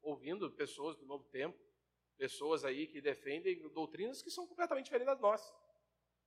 [0.04, 1.58] ouvindo pessoas do novo tempo,
[2.16, 5.52] pessoas aí que defendem doutrinas que são completamente diferentes das nossas.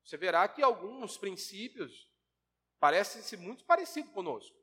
[0.04, 2.10] Você verá que alguns princípios
[2.80, 4.58] parecem-se muito parecidos conosco.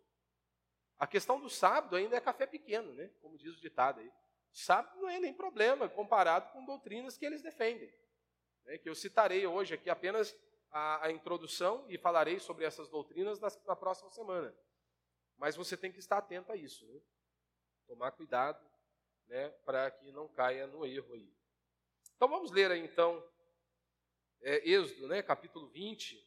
[0.99, 3.11] A questão do sábado ainda é café pequeno, né?
[3.21, 4.11] como diz o ditado aí.
[4.53, 7.93] Sábado não é nem problema comparado com doutrinas que eles defendem.
[8.65, 8.79] Né?
[8.79, 10.37] Que eu citarei hoje aqui apenas
[10.75, 14.53] a, a introdução e falarei sobre essas doutrinas na, na, próxima semana.
[15.37, 16.85] Mas você tem que estar atento a isso.
[16.85, 17.01] Né?
[17.87, 18.61] Tomar cuidado
[19.29, 21.33] né, para que não caia no erro aí.
[22.17, 23.25] Então vamos ler aí então
[24.41, 26.21] é, Êxodo, né, capítulo 20,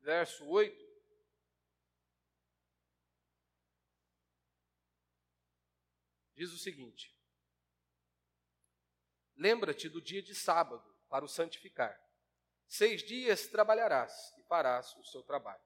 [0.00, 0.84] verso 8.
[6.34, 7.14] Diz o seguinte:
[9.36, 12.03] Lembra-te do dia de sábado para o santificar.
[12.66, 15.62] Seis dias trabalharás e farás o seu trabalho.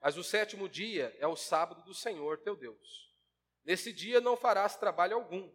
[0.00, 3.12] Mas o sétimo dia é o sábado do Senhor teu Deus.
[3.64, 5.50] Nesse dia não farás trabalho algum,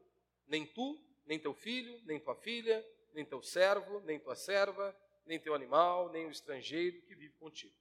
[0.48, 5.40] nem tu, nem teu filho, nem tua filha, nem teu servo, nem tua serva, nem
[5.40, 7.76] teu animal, nem o estrangeiro que vive contigo.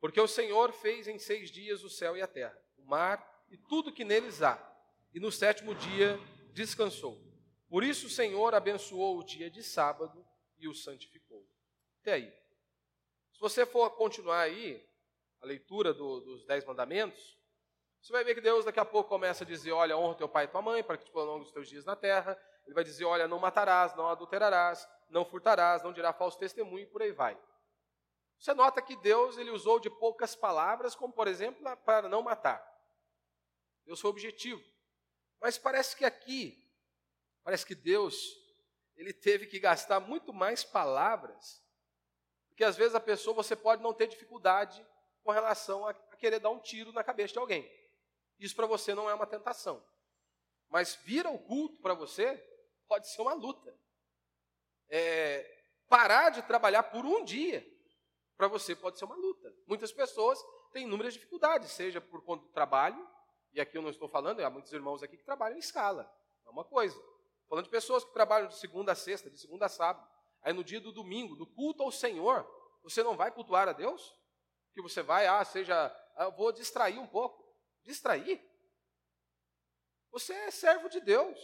[0.00, 3.56] Porque o Senhor fez em seis dias o céu e a terra, o mar e
[3.56, 4.56] tudo que neles há,
[5.12, 6.18] e no sétimo dia
[6.52, 7.20] descansou.
[7.68, 10.24] Por isso o Senhor abençoou o dia de sábado
[10.58, 11.27] e o santificou.
[12.08, 12.32] Até aí.
[13.34, 14.82] Se você for continuar aí,
[15.42, 17.38] a leitura do, dos Dez Mandamentos,
[18.00, 20.44] você vai ver que Deus daqui a pouco começa a dizer: Olha, honra teu pai
[20.46, 22.40] e tua mãe, para que te prolongue os teus dias na terra.
[22.64, 26.86] Ele vai dizer: Olha, não matarás, não adulterarás, não furtarás, não dirá falso testemunho, e
[26.86, 27.38] por aí vai.
[28.38, 32.66] Você nota que Deus ele usou de poucas palavras, como por exemplo, para não matar.
[33.84, 34.64] Deus foi objetivo.
[35.42, 36.56] Mas parece que aqui,
[37.44, 38.16] parece que Deus
[38.96, 41.67] ele teve que gastar muito mais palavras,
[42.58, 44.84] porque às vezes a pessoa você pode não ter dificuldade
[45.22, 47.70] com relação a, a querer dar um tiro na cabeça de alguém.
[48.36, 49.80] Isso para você não é uma tentação.
[50.68, 52.34] Mas vir ao culto para você
[52.88, 53.72] pode ser uma luta.
[54.88, 55.48] É,
[55.88, 57.64] parar de trabalhar por um dia
[58.36, 59.54] para você pode ser uma luta.
[59.64, 63.08] Muitas pessoas têm inúmeras dificuldades, seja por conta do trabalho,
[63.52, 66.12] e aqui eu não estou falando, há muitos irmãos aqui que trabalham em escala,
[66.44, 67.00] é uma coisa.
[67.48, 70.17] Falando de pessoas que trabalham de segunda a sexta, de segunda a sábado.
[70.42, 72.46] Aí no dia do domingo, no culto ao Senhor,
[72.82, 74.14] você não vai cultuar a Deus?
[74.74, 75.74] Que você vai, ah, seja,
[76.16, 77.48] ah, eu vou distrair um pouco
[77.88, 78.40] distrair.
[80.12, 81.38] Você é servo de Deus.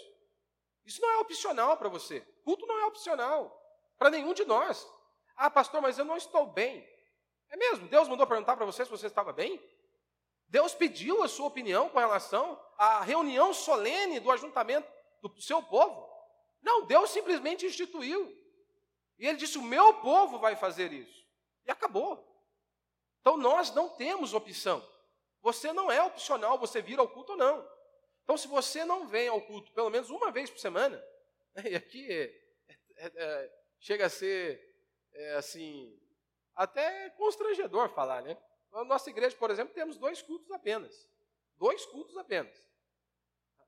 [0.84, 2.20] Isso não é opcional para você.
[2.44, 3.60] Culto não é opcional
[3.98, 4.86] para nenhum de nós.
[5.34, 6.86] Ah, pastor, mas eu não estou bem.
[7.50, 7.88] É mesmo?
[7.88, 9.60] Deus mandou perguntar para você se você estava bem?
[10.48, 14.88] Deus pediu a sua opinião com relação à reunião solene do ajuntamento
[15.22, 16.08] do seu povo?
[16.62, 18.32] Não, Deus simplesmente instituiu.
[19.18, 21.24] E ele disse: O meu povo vai fazer isso.
[21.64, 22.22] E acabou.
[23.20, 24.86] Então nós não temos opção.
[25.40, 27.74] Você não é opcional você vir ao culto ou não.
[28.22, 31.02] Então, se você não vem ao culto pelo menos uma vez por semana,
[31.70, 32.42] e aqui é,
[32.96, 34.58] é, é, chega a ser
[35.12, 36.00] é, assim
[36.54, 38.38] até constrangedor falar, né?
[38.72, 41.08] Na nossa igreja, por exemplo, temos dois cultos apenas.
[41.56, 42.56] Dois cultos apenas.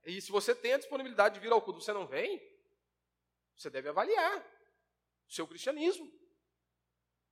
[0.05, 2.41] E se você tem a disponibilidade de vir ao culto, você não vem,
[3.57, 4.56] você deve avaliar
[5.29, 6.11] seu cristianismo.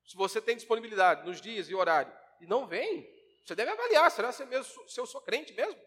[0.05, 3.09] Se você tem disponibilidade nos dias e horário e não vem,
[3.45, 5.81] você deve avaliar, será se, mesmo, se eu sou crente mesmo?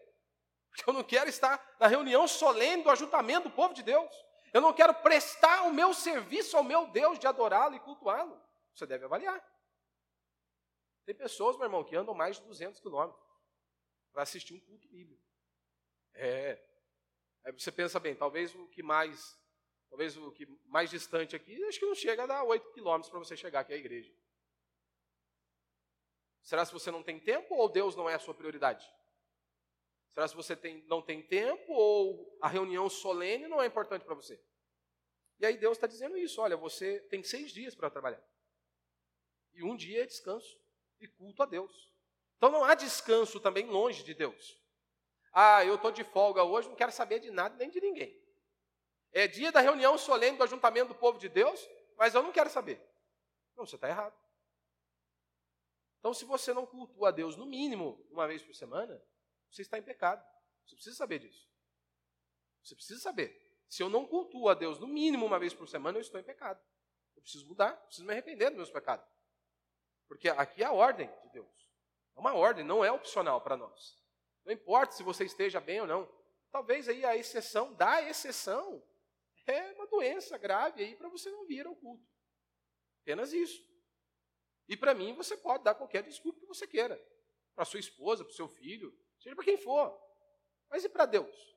[0.68, 4.14] Porque eu não quero estar na reunião solene do ajuntamento do povo de Deus.
[4.52, 8.40] Eu não quero prestar o meu serviço ao meu Deus de adorá-lo e cultuá-lo.
[8.74, 9.42] Você deve avaliar.
[11.04, 13.22] Tem pessoas, meu irmão, que andam mais de 200 quilômetros
[14.12, 15.22] para assistir um culto bíblico.
[16.14, 16.62] É.
[17.44, 19.38] Aí você pensa bem, talvez o que mais,
[19.88, 23.18] talvez o que mais distante aqui, acho que não chega a dar 8 quilômetros para
[23.18, 24.12] você chegar aqui à igreja.
[26.42, 28.90] Será se você não tem tempo ou Deus não é a sua prioridade?
[30.08, 34.14] Será se você tem, não tem tempo ou a reunião solene não é importante para
[34.14, 34.40] você?
[35.38, 38.22] E aí Deus está dizendo isso: olha, você tem seis dias para trabalhar.
[39.54, 40.58] E um dia é descanso
[41.00, 41.92] e culto a Deus.
[42.36, 44.58] Então não há descanso também longe de Deus.
[45.32, 48.16] Ah, eu estou de folga hoje, não quero saber de nada nem de ninguém.
[49.12, 52.50] É dia da reunião solene do ajuntamento do povo de Deus, mas eu não quero
[52.50, 52.80] saber.
[53.56, 54.16] Não, você está errado.
[55.98, 59.02] Então, se você não cultua a Deus no mínimo uma vez por semana,
[59.50, 60.24] você está em pecado.
[60.64, 61.48] Você precisa saber disso.
[62.62, 63.48] Você precisa saber.
[63.68, 66.24] Se eu não cultuo a Deus no mínimo uma vez por semana, eu estou em
[66.24, 66.60] pecado.
[67.16, 69.06] Eu preciso mudar, preciso me arrepender dos meus pecados.
[70.06, 71.68] Porque aqui é a ordem de Deus.
[72.16, 73.98] É uma ordem, não é opcional para nós.
[74.44, 76.08] Não importa se você esteja bem ou não.
[76.50, 78.82] Talvez aí a exceção da exceção
[79.52, 82.06] é uma doença grave aí para você não vir ao culto.
[83.02, 83.66] Apenas isso.
[84.68, 87.00] E para mim você pode dar qualquer desculpa que você queira.
[87.54, 89.98] Para sua esposa, para o seu filho, seja para quem for.
[90.70, 91.56] Mas e para Deus?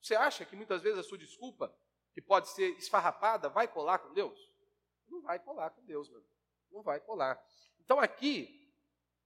[0.00, 1.76] Você acha que muitas vezes a sua desculpa,
[2.12, 4.38] que pode ser esfarrapada, vai colar com Deus?
[5.08, 6.24] Não vai colar com Deus, meu.
[6.70, 7.42] Não vai colar.
[7.80, 8.72] Então aqui,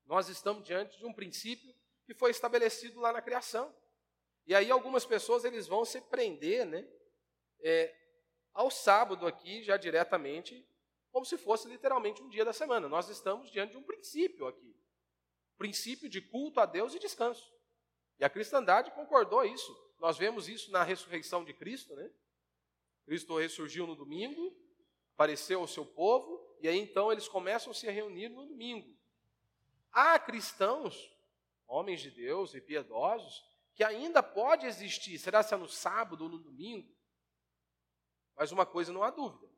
[0.04, 1.74] nós estamos diante de um princípio
[2.04, 3.74] que foi estabelecido lá na criação.
[4.46, 6.88] E aí algumas pessoas eles vão se prender, né,
[7.60, 7.94] é,
[8.56, 10.66] ao sábado aqui já diretamente,
[11.12, 12.88] como se fosse literalmente um dia da semana.
[12.88, 14.74] Nós estamos diante de um princípio aqui,
[15.58, 17.54] princípio de culto a Deus e descanso.
[18.18, 19.76] E a cristandade concordou isso.
[19.98, 22.10] Nós vemos isso na ressurreição de Cristo, né?
[23.04, 24.56] Cristo ressurgiu no domingo,
[25.14, 28.96] apareceu ao seu povo, e aí então eles começam a se reunir no domingo.
[29.92, 31.14] Há cristãos,
[31.66, 36.30] homens de Deus e piedosos, que ainda pode existir, será se é no sábado ou
[36.30, 36.95] no domingo?
[38.36, 39.50] Mas uma coisa não há dúvida.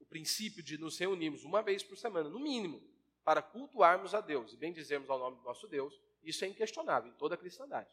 [0.00, 2.82] O princípio de nos reunirmos uma vez por semana, no mínimo,
[3.24, 7.10] para cultuarmos a Deus e bem dizermos ao nome do nosso Deus, isso é inquestionável
[7.10, 7.90] em toda a cristandade.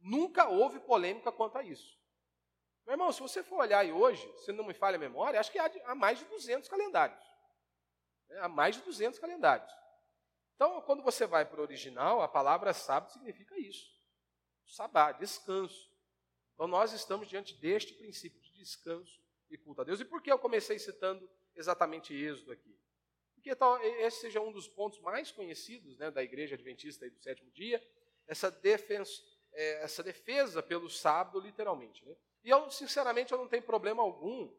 [0.00, 2.00] Nunca houve polêmica quanto a isso.
[2.84, 5.52] Meu irmão, se você for olhar aí hoje, se não me falha a memória, acho
[5.52, 7.22] que há, há mais de 200 calendários.
[8.28, 9.72] É, há mais de 200 calendários.
[10.56, 13.86] Então, quando você vai para o original, a palavra sábado significa isso.
[14.66, 15.90] Sabá, descanso.
[16.54, 19.20] Então, nós estamos diante deste princípio descanso
[19.50, 20.00] e culto a Deus.
[20.00, 22.78] E por que eu comecei citando exatamente Êxodo aqui?
[23.34, 27.50] Porque tal, esse seja um dos pontos mais conhecidos né, da Igreja Adventista do sétimo
[27.50, 27.84] dia,
[28.26, 29.10] essa defesa,
[29.52, 32.04] é, essa defesa pelo sábado, literalmente.
[32.04, 32.16] Né?
[32.44, 34.54] E eu, sinceramente, eu não tenho problema algum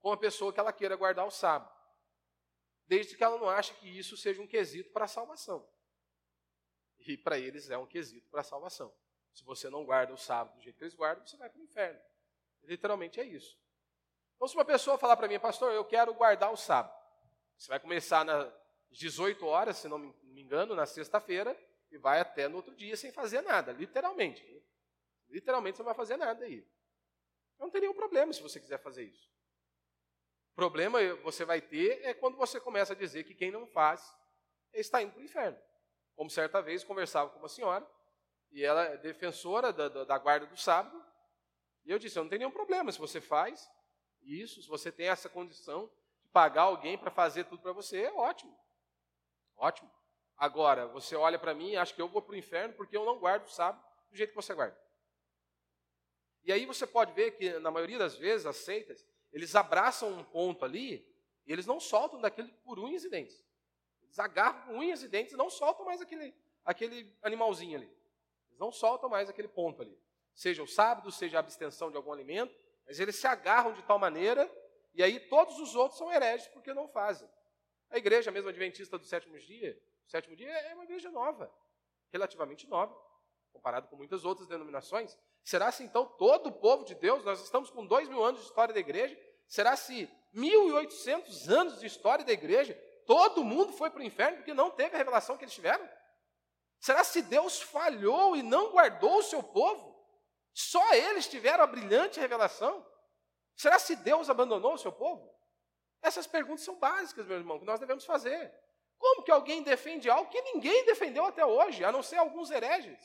[0.00, 1.76] com a pessoa que ela queira guardar o sábado,
[2.86, 5.68] desde que ela não ache que isso seja um quesito para a salvação.
[6.98, 8.94] E para eles é um quesito para a salvação.
[9.32, 11.64] Se você não guarda o sábado do jeito que eles guardam, você vai para o
[11.64, 12.00] inferno.
[12.64, 13.58] Literalmente é isso.
[14.36, 16.94] Então, se uma pessoa falar para mim, pastor, eu quero guardar o sábado,
[17.56, 18.52] você vai começar nas
[18.90, 21.56] 18 horas, se não me engano, na sexta-feira,
[21.90, 24.42] e vai até no outro dia sem fazer nada, literalmente.
[25.28, 26.66] Literalmente você não vai fazer nada aí.
[27.58, 29.30] Não tem nenhum problema se você quiser fazer isso.
[30.52, 34.14] O problema você vai ter é quando você começa a dizer que quem não faz
[34.72, 35.58] está indo para o inferno.
[36.14, 37.86] Como certa vez conversava com uma senhora,
[38.50, 41.02] e ela é defensora da, da, da guarda do sábado,
[41.84, 43.70] e eu disse: não tem nenhum problema se você faz
[44.22, 45.90] isso, se você tem essa condição
[46.22, 48.56] de pagar alguém para fazer tudo para você, é ótimo.
[49.56, 49.90] Ótimo.
[50.36, 53.04] Agora, você olha para mim e acha que eu vou para o inferno porque eu
[53.04, 54.76] não guardo o sábado do jeito que você guarda.
[56.44, 60.24] E aí você pode ver que, na maioria das vezes, as seitas, eles abraçam um
[60.24, 61.06] ponto ali
[61.46, 63.44] e eles não soltam daquilo por unhas e dentes.
[64.02, 67.90] Eles agarram unhas e dentes e não soltam mais aquele, aquele animalzinho ali.
[68.48, 69.96] Eles não soltam mais aquele ponto ali.
[70.34, 72.54] Seja o sábado, seja a abstenção de algum alimento,
[72.86, 74.50] mas eles se agarram de tal maneira
[74.94, 77.28] e aí todos os outros são hereges porque não fazem.
[77.90, 81.52] A igreja mesmo adventista do sétimo dia, o sétimo dia é uma igreja nova,
[82.10, 82.96] relativamente nova,
[83.52, 85.16] comparado com muitas outras denominações.
[85.44, 88.46] Será se então todo o povo de Deus, nós estamos com dois mil anos de
[88.46, 92.74] história da igreja, será se 1.800 anos de história da igreja,
[93.06, 95.86] todo mundo foi para o inferno porque não teve a revelação que eles tiveram?
[96.80, 99.91] Será se Deus falhou e não guardou o seu povo?
[100.52, 102.86] Só eles tiveram a brilhante revelação?
[103.56, 105.32] Será se Deus abandonou o seu povo?
[106.02, 108.52] Essas perguntas são básicas, meu irmão, que nós devemos fazer.
[108.98, 113.00] Como que alguém defende algo que ninguém defendeu até hoje, a não ser alguns hereges?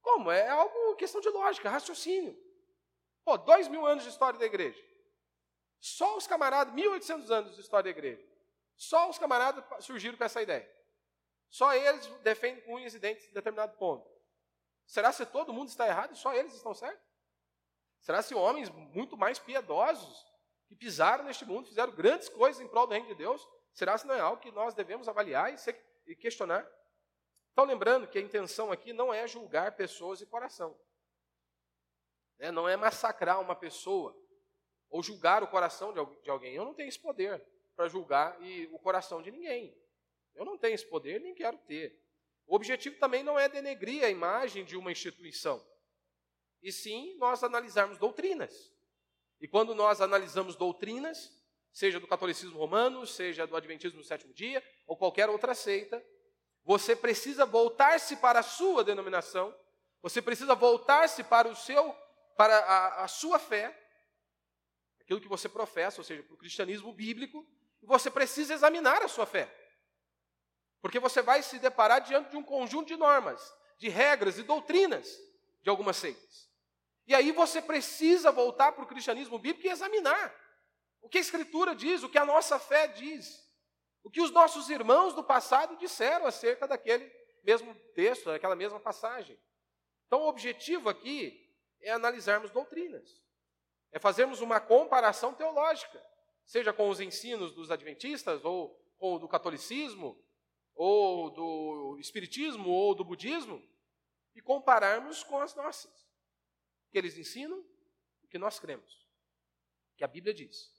[0.00, 0.30] Como?
[0.30, 2.36] É algo questão de lógica, raciocínio.
[3.24, 4.82] Pô, dois mil anos de história da igreja.
[5.80, 8.26] Só os camaradas, 1.800 anos de história da igreja.
[8.74, 10.68] Só os camaradas surgiram com essa ideia.
[11.48, 14.08] Só eles defendem com unhas e dentes em determinado ponto.
[14.88, 17.06] Será se todo mundo está errado e só eles estão certos?
[18.00, 20.26] Será se homens muito mais piedosos
[20.66, 24.06] que pisaram neste mundo, fizeram grandes coisas em prol do reino de Deus, será se
[24.06, 25.54] não é algo que nós devemos avaliar
[26.06, 26.66] e questionar?
[27.52, 30.74] Então, lembrando que a intenção aqui não é julgar pessoas e coração.
[32.38, 32.50] Né?
[32.50, 34.16] Não é massacrar uma pessoa
[34.88, 36.54] ou julgar o coração de alguém.
[36.54, 37.44] Eu não tenho esse poder
[37.76, 38.38] para julgar
[38.72, 39.76] o coração de ninguém.
[40.34, 42.00] Eu não tenho esse poder, nem quero ter.
[42.48, 45.62] O objetivo também não é denegrir a imagem de uma instituição,
[46.62, 48.72] e sim nós analisarmos doutrinas.
[49.38, 51.30] E quando nós analisamos doutrinas,
[51.70, 56.02] seja do catolicismo romano, seja do adventismo do sétimo dia, ou qualquer outra seita,
[56.64, 59.54] você precisa voltar-se para a sua denominação,
[60.00, 61.94] você precisa voltar-se para o seu,
[62.36, 63.78] para a, a sua fé,
[65.00, 67.46] aquilo que você professa, ou seja, para o cristianismo bíblico,
[67.82, 69.54] e você precisa examinar a sua fé.
[70.80, 75.18] Porque você vai se deparar diante de um conjunto de normas, de regras e doutrinas
[75.62, 76.48] de algumas seitas.
[77.06, 80.34] E aí você precisa voltar para o cristianismo bíblico e examinar
[81.00, 83.42] o que a Escritura diz, o que a nossa fé diz,
[84.02, 87.10] o que os nossos irmãos do passado disseram acerca daquele
[87.42, 89.38] mesmo texto, daquela mesma passagem.
[90.06, 93.22] Então, o objetivo aqui é analisarmos doutrinas,
[93.92, 96.02] é fazermos uma comparação teológica,
[96.44, 100.22] seja com os ensinos dos adventistas ou com o do catolicismo
[100.78, 103.60] ou do espiritismo, ou do budismo,
[104.32, 106.08] e compararmos com as nossas.
[106.92, 107.58] Que eles ensinam
[108.22, 109.04] o que nós cremos.
[109.96, 110.72] Que a Bíblia diz.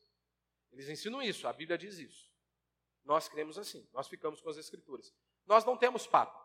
[0.71, 2.31] Eles ensinam isso, a Bíblia diz isso.
[3.03, 5.13] Nós cremos assim, nós ficamos com as Escrituras.
[5.45, 6.39] Nós não temos papo.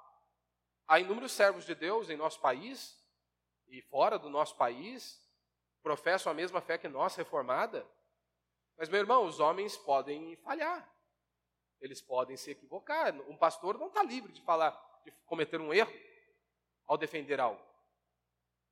[0.88, 3.00] Há inúmeros servos de Deus em nosso país
[3.68, 5.22] e fora do nosso país,
[5.80, 7.88] professam a mesma fé que nós, reformada.
[8.76, 10.92] Mas, meu irmão, os homens podem falhar.
[11.84, 13.14] Eles podem se equivocar.
[13.28, 14.72] Um pastor não está livre de falar,
[15.04, 15.92] de cometer um erro
[16.86, 17.62] ao defender algo.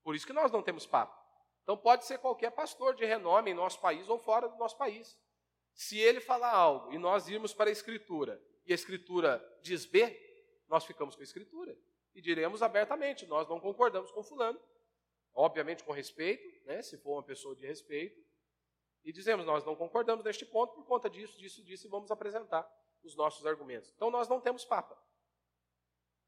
[0.03, 1.15] Por isso que nós não temos papo.
[1.63, 5.21] Então pode ser qualquer pastor de renome em nosso país ou fora do nosso país.
[5.75, 10.19] Se ele falar algo e nós irmos para a Escritura e a Escritura diz B,
[10.67, 11.77] nós ficamos com a Escritura
[12.15, 14.59] e diremos abertamente: nós não concordamos com Fulano,
[15.35, 18.19] obviamente com respeito, né, se for uma pessoa de respeito,
[19.05, 22.67] e dizemos: nós não concordamos neste ponto por conta disso, disso, disso, e vamos apresentar
[23.03, 23.93] os nossos argumentos.
[23.95, 24.97] Então nós não temos papa.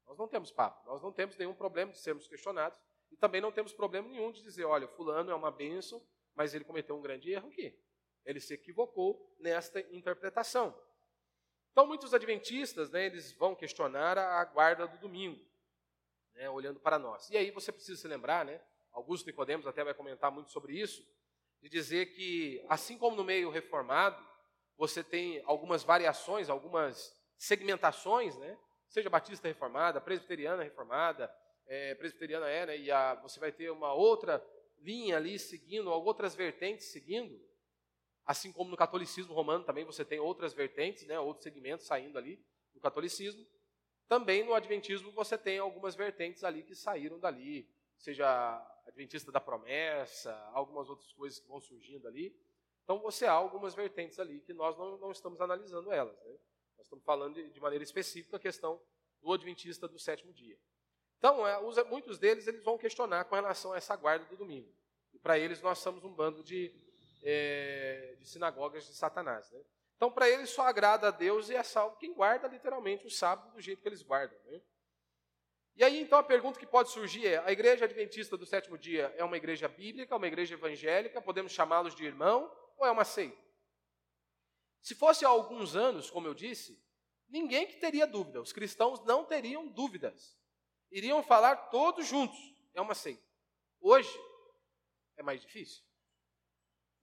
[0.05, 0.81] Nós não temos papa.
[0.85, 2.79] Nós não temos nenhum problema de sermos questionados
[3.11, 6.63] e também não temos problema nenhum de dizer, olha, fulano é uma bênção, mas ele
[6.63, 7.77] cometeu um grande erro aqui.
[8.25, 10.77] Ele se equivocou nesta interpretação.
[11.71, 15.45] Então muitos adventistas, né, eles vão questionar a guarda do domingo,
[16.33, 17.29] né, olhando para nós.
[17.29, 18.61] E aí você precisa se lembrar, né,
[18.91, 21.05] Augusto Nicodemos até vai comentar muito sobre isso,
[21.61, 24.25] de dizer que assim como no meio reformado,
[24.77, 28.57] você tem algumas variações, algumas segmentações, né?
[28.87, 31.33] Seja batista reformada, presbiteriana reformada,
[31.65, 32.77] é, presbiteriana é, né?
[32.77, 34.45] E a, você vai ter uma outra
[34.79, 37.39] linha ali seguindo, outras vertentes seguindo.
[38.25, 41.19] Assim como no catolicismo romano também você tem outras vertentes, né?
[41.19, 43.45] Outros segmentos saindo ali do catolicismo.
[44.07, 48.27] Também no adventismo você tem algumas vertentes ali que saíram dali, seja
[48.85, 52.35] adventista da promessa, algumas outras coisas que vão surgindo ali.
[52.85, 56.15] Então, você há algumas vertentes ali que nós não, não estamos analisando elas.
[56.23, 56.37] Né?
[56.77, 58.79] Nós estamos falando de, de, maneira específica a questão
[59.23, 60.55] do adventista do sétimo dia.
[61.17, 64.71] Então, é, os, muitos deles eles vão questionar com relação a essa guarda do domingo.
[65.11, 66.71] E para eles nós somos um bando de,
[67.23, 69.49] é, de sinagogas de Satanás.
[69.49, 69.63] Né?
[69.95, 73.51] Então, para eles só agrada a Deus e é salvo quem guarda literalmente o sábado
[73.51, 74.37] do jeito que eles guardam.
[74.45, 74.61] Né?
[75.75, 79.11] E aí, então, a pergunta que pode surgir é: a igreja adventista do sétimo dia
[79.17, 81.19] é uma igreja bíblica, uma igreja evangélica?
[81.19, 82.51] Podemos chamá-los de irmão?
[82.77, 83.37] Ou é uma seita?
[84.81, 86.79] Se fosse há alguns anos, como eu disse,
[87.27, 90.37] ninguém que teria dúvida, os cristãos não teriam dúvidas.
[90.91, 92.37] Iriam falar todos juntos,
[92.73, 93.23] é uma seita.
[93.81, 94.15] Hoje
[95.17, 95.83] é mais difícil.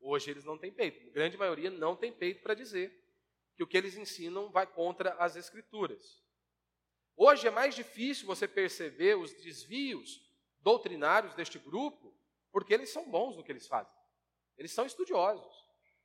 [0.00, 3.00] Hoje eles não têm peito, a grande maioria não tem peito para dizer
[3.56, 6.22] que o que eles ensinam vai contra as escrituras.
[7.16, 10.20] Hoje é mais difícil você perceber os desvios
[10.60, 12.14] doutrinários deste grupo,
[12.50, 13.92] porque eles são bons no que eles fazem.
[14.56, 15.61] Eles são estudiosos.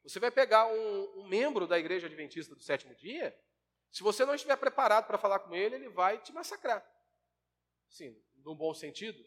[0.07, 3.37] Você vai pegar um, um membro da igreja adventista do sétimo dia,
[3.91, 6.85] se você não estiver preparado para falar com ele, ele vai te massacrar.
[7.89, 9.21] Sim, no bom sentido,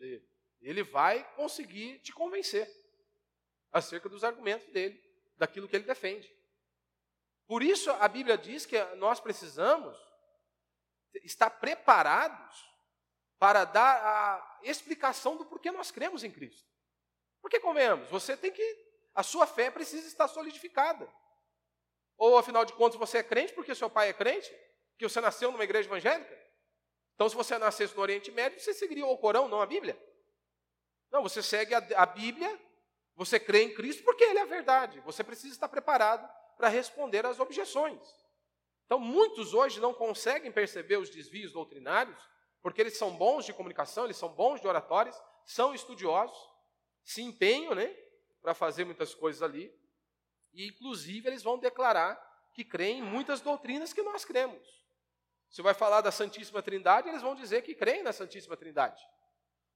[0.60, 2.68] ele vai conseguir te convencer
[3.70, 4.98] acerca dos argumentos dele,
[5.36, 6.34] daquilo que ele defende.
[7.46, 9.96] Por isso a Bíblia diz que nós precisamos
[11.24, 12.70] estar preparados
[13.38, 16.70] para dar a explicação do porquê nós cremos em Cristo.
[17.40, 21.08] Porque, convenhamos, você tem que a sua fé precisa estar solidificada.
[22.16, 24.50] Ou, afinal de contas, você é crente porque seu pai é crente?
[24.98, 26.38] Que você nasceu numa igreja evangélica?
[27.14, 29.98] Então, se você nascesse no Oriente Médio, você seguiria o Corão, não a Bíblia.
[31.10, 32.60] Não, você segue a, a Bíblia,
[33.16, 35.00] você crê em Cristo porque Ele é a verdade.
[35.00, 38.00] Você precisa estar preparado para responder às objeções.
[38.84, 42.18] Então, muitos hoje não conseguem perceber os desvios doutrinários,
[42.60, 46.36] porque eles são bons de comunicação, eles são bons de oratórios, são estudiosos,
[47.02, 47.96] se empenham né,
[48.42, 49.72] para fazer muitas coisas ali,
[50.52, 52.18] e inclusive eles vão declarar
[52.52, 54.66] que creem em muitas doutrinas que nós cremos.
[55.48, 59.02] Você vai falar da Santíssima Trindade, eles vão dizer que creem na Santíssima Trindade.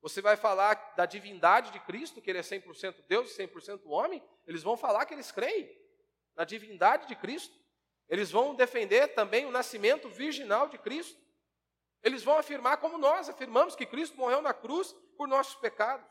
[0.00, 4.22] Você vai falar da divindade de Cristo, que ele é 100% Deus e 100% homem,
[4.46, 5.68] eles vão falar que eles creem
[6.36, 7.58] na divindade de Cristo.
[8.08, 11.18] Eles vão defender também o nascimento virginal de Cristo.
[12.02, 16.06] Eles vão afirmar, como nós afirmamos, que Cristo morreu na cruz por nossos pecados,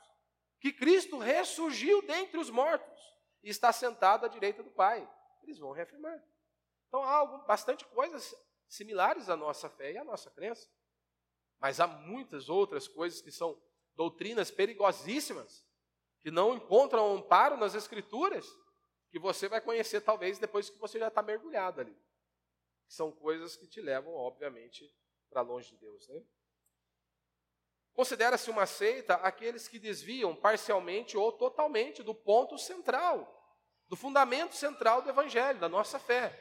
[0.63, 5.05] que Cristo ressurgiu dentre os mortos e está sentado à direita do Pai.
[5.41, 6.23] Eles vão reafirmar.
[6.87, 8.33] Então há bastante coisas
[8.69, 10.65] similares à nossa fé e à nossa crença.
[11.59, 13.61] Mas há muitas outras coisas que são
[13.93, 15.65] doutrinas perigosíssimas,
[16.21, 18.47] que não encontram amparo nas Escrituras,
[19.11, 21.97] que você vai conhecer talvez depois que você já está mergulhado ali.
[22.87, 24.89] São coisas que te levam, obviamente,
[25.29, 26.07] para longe de Deus.
[26.07, 26.23] Né?
[27.93, 33.29] Considera-se uma seita aqueles que desviam parcialmente ou totalmente do ponto central,
[33.87, 36.37] do fundamento central do Evangelho, da nossa fé.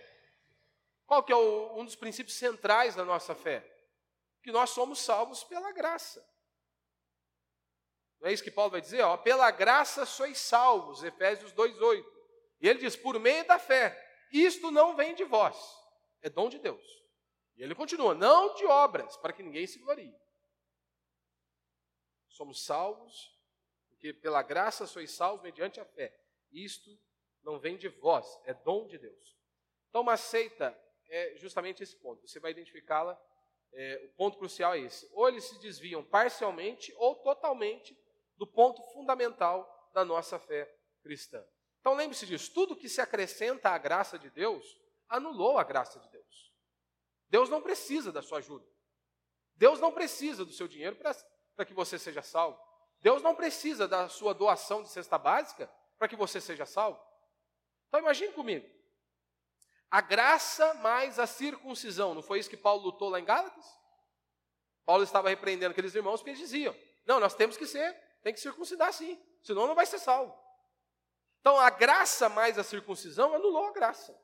[1.06, 3.68] Qual que é o, um dos princípios centrais da nossa fé?
[4.42, 6.26] Que nós somos salvos pela graça.
[8.18, 9.02] Não é isso que Paulo vai dizer?
[9.02, 12.04] Ó, pela graça sois salvos, Efésios 2,8.
[12.60, 13.98] E ele diz, por meio da fé.
[14.32, 15.56] Isto não vem de vós,
[16.22, 16.82] é dom de Deus.
[17.56, 20.14] E ele continua, não de obras, para que ninguém se glorie.
[22.32, 23.38] Somos salvos,
[23.88, 26.14] porque pela graça sois salvos mediante a fé.
[26.50, 26.90] Isto
[27.42, 29.36] não vem de vós, é dom de Deus.
[29.88, 30.76] Então, uma seita
[31.08, 32.26] é justamente esse ponto.
[32.26, 33.20] Você vai identificá-la.
[33.74, 35.08] É, o ponto crucial é esse.
[35.12, 37.96] Ou eles se desviam parcialmente ou totalmente
[38.36, 41.44] do ponto fundamental da nossa fé cristã.
[41.80, 46.08] Então lembre-se disso: tudo que se acrescenta à graça de Deus anulou a graça de
[46.08, 46.52] Deus.
[47.28, 48.66] Deus não precisa da sua ajuda.
[49.54, 51.12] Deus não precisa do seu dinheiro para
[51.66, 52.58] que você seja salvo.
[53.00, 57.00] Deus não precisa da sua doação de cesta básica para que você seja salvo.
[57.88, 58.68] Então imagine comigo.
[59.90, 62.14] A graça mais a circuncisão.
[62.14, 63.66] Não foi isso que Paulo lutou lá em Gálatas?
[64.86, 66.74] Paulo estava repreendendo aqueles irmãos porque eles diziam:
[67.04, 67.92] não, nós temos que ser,
[68.22, 70.36] tem que circuncidar sim, senão não vai ser salvo.
[71.40, 74.18] Então a graça mais a circuncisão anulou a graça.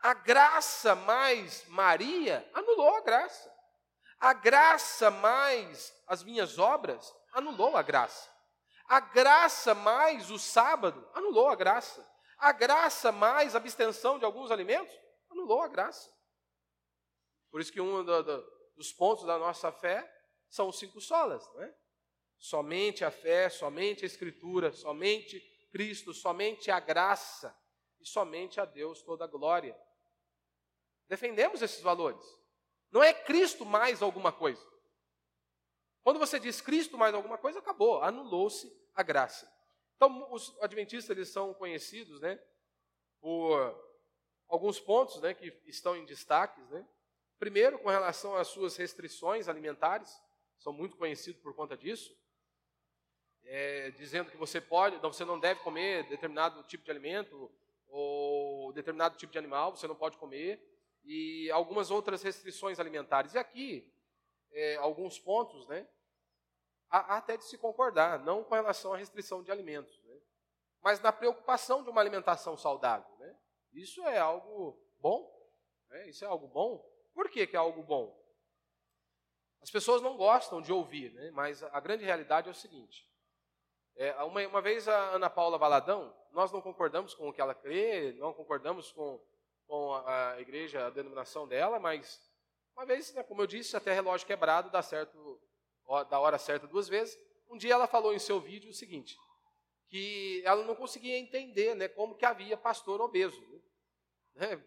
[0.00, 3.52] A graça mais Maria anulou a graça.
[4.20, 8.28] A graça mais as minhas obras anulou a graça.
[8.86, 12.06] A graça mais o sábado anulou a graça.
[12.38, 14.94] A graça mais a abstenção de alguns alimentos
[15.30, 16.10] anulou a graça.
[17.50, 20.10] Por isso que um do, do, dos pontos da nossa fé
[20.48, 21.74] são os cinco solas, não é?
[22.38, 25.40] Somente a fé, somente a Escritura, somente
[25.70, 27.56] Cristo, somente a graça
[28.00, 29.76] e somente a Deus toda a glória.
[31.08, 32.24] Defendemos esses valores.
[32.90, 34.66] Não é Cristo mais alguma coisa.
[36.02, 39.50] Quando você diz Cristo mais alguma coisa, acabou, anulou-se a graça.
[39.96, 42.40] Então, os adventistas eles são conhecidos, né,
[43.20, 43.76] por
[44.48, 46.86] alguns pontos, né, que estão em destaques, né.
[47.38, 50.10] Primeiro, com relação às suas restrições alimentares,
[50.58, 52.16] são muito conhecidos por conta disso,
[53.44, 57.50] é, dizendo que você pode, você não deve comer determinado tipo de alimento
[57.88, 60.60] ou determinado tipo de animal, você não pode comer,
[61.08, 63.32] e algumas outras restrições alimentares.
[63.32, 63.90] E aqui,
[64.52, 65.88] é, alguns pontos, né,
[66.90, 70.20] há até de se concordar, não com relação à restrição de alimentos, né?
[70.82, 73.10] mas na preocupação de uma alimentação saudável.
[73.18, 73.34] Né?
[73.72, 75.34] Isso é algo bom?
[75.88, 76.10] Né?
[76.10, 76.86] Isso é algo bom?
[77.14, 78.14] Por que, que é algo bom?
[79.62, 81.30] As pessoas não gostam de ouvir, né?
[81.30, 83.08] mas a grande realidade é o seguinte.
[83.96, 87.54] É, uma, uma, vez a Ana Paula Valadão, nós não concordamos com o que ela
[87.54, 89.18] crê, não concordamos com,
[89.68, 92.20] com a, igreja, a denominação dela, mas
[92.74, 95.40] uma vez, né, como eu disse, até relógio quebrado dá certo
[96.08, 97.18] da hora certa duas vezes.
[97.48, 99.16] Um dia ela falou em seu vídeo o seguinte,
[99.88, 103.42] que ela não conseguia entender né, como que havia pastor obeso.
[104.34, 104.62] Né?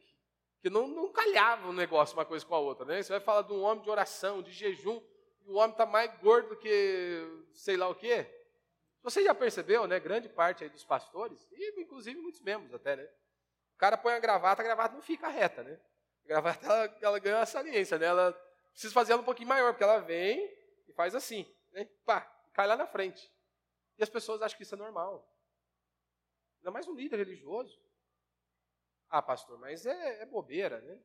[0.62, 2.86] Que não, não calhava o negócio uma coisa com a outra.
[2.86, 3.02] Né?
[3.02, 5.02] Você vai falar de um homem de oração, de jejum,
[5.45, 8.28] e o homem está mais gordo do que sei lá o quê.
[9.02, 9.99] Você já percebeu, né?
[9.99, 13.10] Grande parte aí dos pastores, e inclusive muitos membros até, né?
[13.82, 15.82] Cara põe a gravata, a gravata não fica reta, né?
[16.23, 18.05] A gravata, ela, ela ganha uma saliência, né?
[18.05, 18.32] Ela
[18.69, 20.38] precisa fazer ela um pouquinho maior, porque ela vem
[20.88, 21.86] e faz assim, né?
[22.05, 22.21] Pá,
[22.53, 23.34] cai lá na frente.
[23.97, 25.27] E as pessoas acham que isso é normal.
[26.59, 27.82] Ainda mais um líder religioso.
[29.09, 31.01] Ah, pastor, mas é, é bobeira, né?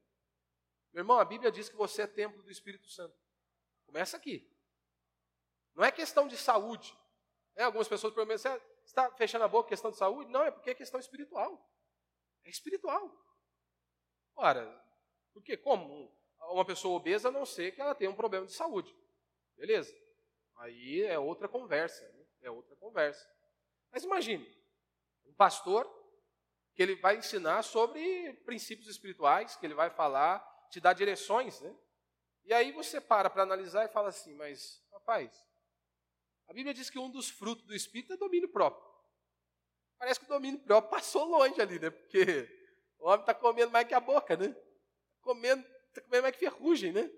[0.92, 3.16] Meu irmão, a Bíblia diz que você é templo do Espírito Santo.
[3.86, 4.54] Começa aqui.
[5.74, 6.94] Não é questão de saúde.
[7.54, 10.30] É, algumas pessoas perguntam, você está fechando a boca questão de saúde?
[10.30, 11.72] Não, é porque é questão espiritual.
[12.47, 13.12] É espiritual.
[14.36, 14.64] Ora,
[15.32, 16.11] porque como
[16.53, 18.94] uma pessoa obesa, a não ser que ela tenha um problema de saúde.
[19.57, 19.94] Beleza?
[20.57, 22.07] Aí é outra conversa.
[22.09, 22.24] Né?
[22.42, 23.28] É outra conversa.
[23.90, 24.47] Mas imagine,
[25.24, 25.84] um pastor
[26.74, 30.38] que ele vai ensinar sobre princípios espirituais, que ele vai falar,
[30.70, 31.74] te dar direções, né?
[32.44, 35.44] E aí você para para analisar e fala assim, mas, rapaz,
[36.47, 38.86] a Bíblia diz que um dos frutos do Espírito é domínio próprio.
[39.99, 41.90] Parece que o domínio próprio passou longe ali, né?
[41.90, 42.49] Porque
[42.99, 44.55] o homem está comendo mais que a boca, né?
[45.22, 47.11] Comendo, está comendo mais que ferrugem, né?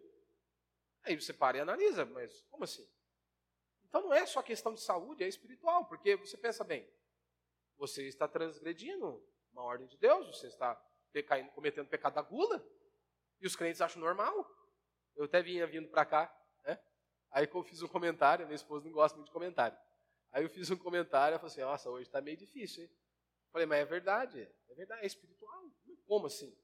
[1.02, 2.86] Aí você para e analisa, mas como assim?
[3.84, 6.88] Então não é só questão de saúde, é espiritual, porque você pensa bem,
[7.76, 10.74] você está transgredindo uma ordem de Deus, você está
[11.54, 12.64] cometendo pecado da gula,
[13.40, 14.48] e os crentes acham normal.
[15.16, 16.78] Eu até vinha vindo para cá, né?
[17.30, 19.76] Aí eu fiz um comentário, minha esposa não gosta muito de comentário.
[20.32, 22.90] Aí eu fiz um comentário, ela falou assim, nossa, hoje está meio difícil, hein?
[23.50, 25.62] falei, mas é verdade, é verdade, é espiritual.
[26.06, 26.56] Como assim?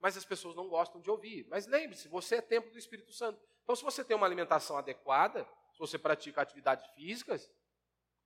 [0.00, 1.46] Mas as pessoas não gostam de ouvir.
[1.48, 3.40] Mas lembre-se, você é templo do Espírito Santo.
[3.62, 7.50] Então, se você tem uma alimentação adequada, se você pratica atividades físicas,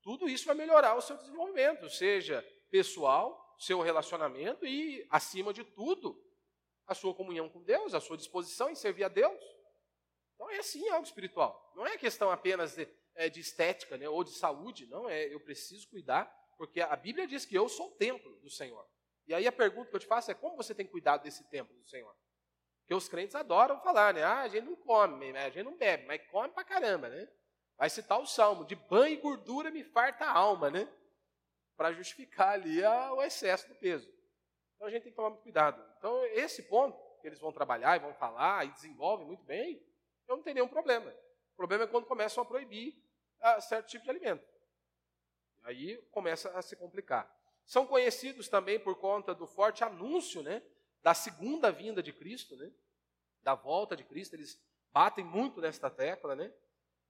[0.03, 6.21] tudo isso vai melhorar o seu desenvolvimento, seja pessoal, seu relacionamento e, acima de tudo,
[6.87, 9.41] a sua comunhão com Deus, a sua disposição em servir a Deus.
[10.35, 11.73] Então é sim algo espiritual.
[11.77, 15.09] Não é questão apenas de, é, de estética né, ou de saúde, não.
[15.09, 16.25] É eu preciso cuidar,
[16.57, 18.87] porque a Bíblia diz que eu sou o templo do Senhor.
[19.27, 21.75] E aí a pergunta que eu te faço é como você tem cuidado desse templo
[21.77, 22.15] do Senhor?
[22.81, 24.23] Porque os crentes adoram falar, né?
[24.23, 25.47] Ah, a gente não come, né?
[25.47, 27.29] a gente não bebe, mas come pra caramba, né?
[27.77, 30.89] Vai citar o salmo, de banho e gordura me farta a alma, né?
[31.77, 34.13] Para justificar ali o excesso do peso.
[34.77, 35.83] Então a gente tem que tomar muito cuidado.
[35.97, 39.81] Então, esse ponto que eles vão trabalhar e vão falar e desenvolvem muito bem,
[40.27, 41.15] eu não tenho nenhum problema.
[41.53, 42.97] O problema é quando começam a proibir
[43.41, 44.47] ah, certo tipo de alimento.
[45.63, 47.31] Aí começa a se complicar.
[47.65, 50.63] São conhecidos também por conta do forte anúncio né,
[51.03, 52.73] da segunda vinda de Cristo, né,
[53.43, 54.35] da volta de Cristo.
[54.35, 54.61] Eles
[54.93, 56.35] batem muito nesta tecla.
[56.35, 56.53] Né?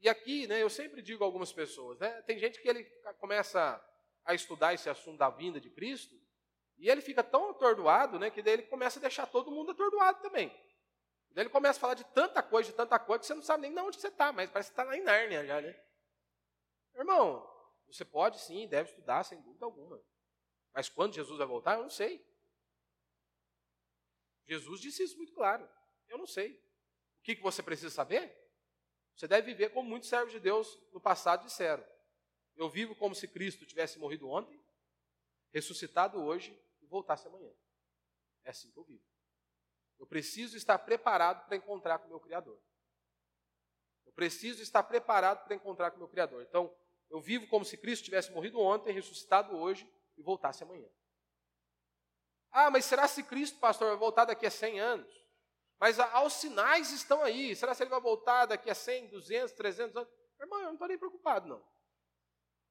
[0.01, 2.85] E aqui, né, eu sempre digo a algumas pessoas, né, tem gente que ele
[3.19, 3.83] começa
[4.25, 6.21] a estudar esse assunto da vinda de Cristo
[6.79, 10.21] e ele fica tão atordoado, né, que daí ele começa a deixar todo mundo atordoado
[10.21, 10.53] também.
[11.35, 13.63] Daí ele começa a falar de tanta coisa, de tanta coisa, que você não sabe
[13.63, 15.83] nem de onde você está, mas parece que está lá em Nárnia já, né?
[16.95, 17.49] Irmão,
[17.87, 20.03] você pode sim, deve estudar, sem dúvida alguma.
[20.75, 22.27] Mas quando Jesus vai voltar, eu não sei.
[24.47, 25.69] Jesus disse isso muito claro.
[26.09, 26.53] Eu não sei.
[27.21, 28.39] O que, que você precisa saber?
[29.15, 31.85] Você deve viver como muitos servos de Deus no passado disseram.
[32.57, 34.63] Eu vivo como se Cristo tivesse morrido ontem,
[35.53, 37.53] ressuscitado hoje e voltasse amanhã.
[38.45, 39.12] É assim que eu vivo.
[40.03, 42.61] Eu preciso estar preparado para encontrar com o meu Criador.
[44.05, 46.43] Eu preciso estar preparado para encontrar com o meu Criador.
[46.43, 46.75] Então,
[47.09, 50.89] eu vivo como se Cristo tivesse morrido ontem, ressuscitado hoje e voltasse amanhã.
[52.51, 55.25] Ah, mas será se Cristo, pastor, vai voltar daqui a 100 anos?
[55.79, 57.55] Mas aos sinais estão aí.
[57.55, 60.13] Será se ele vai voltar daqui a 100, 200, 300 anos?
[60.41, 61.65] Irmão, eu não estou nem preocupado, não.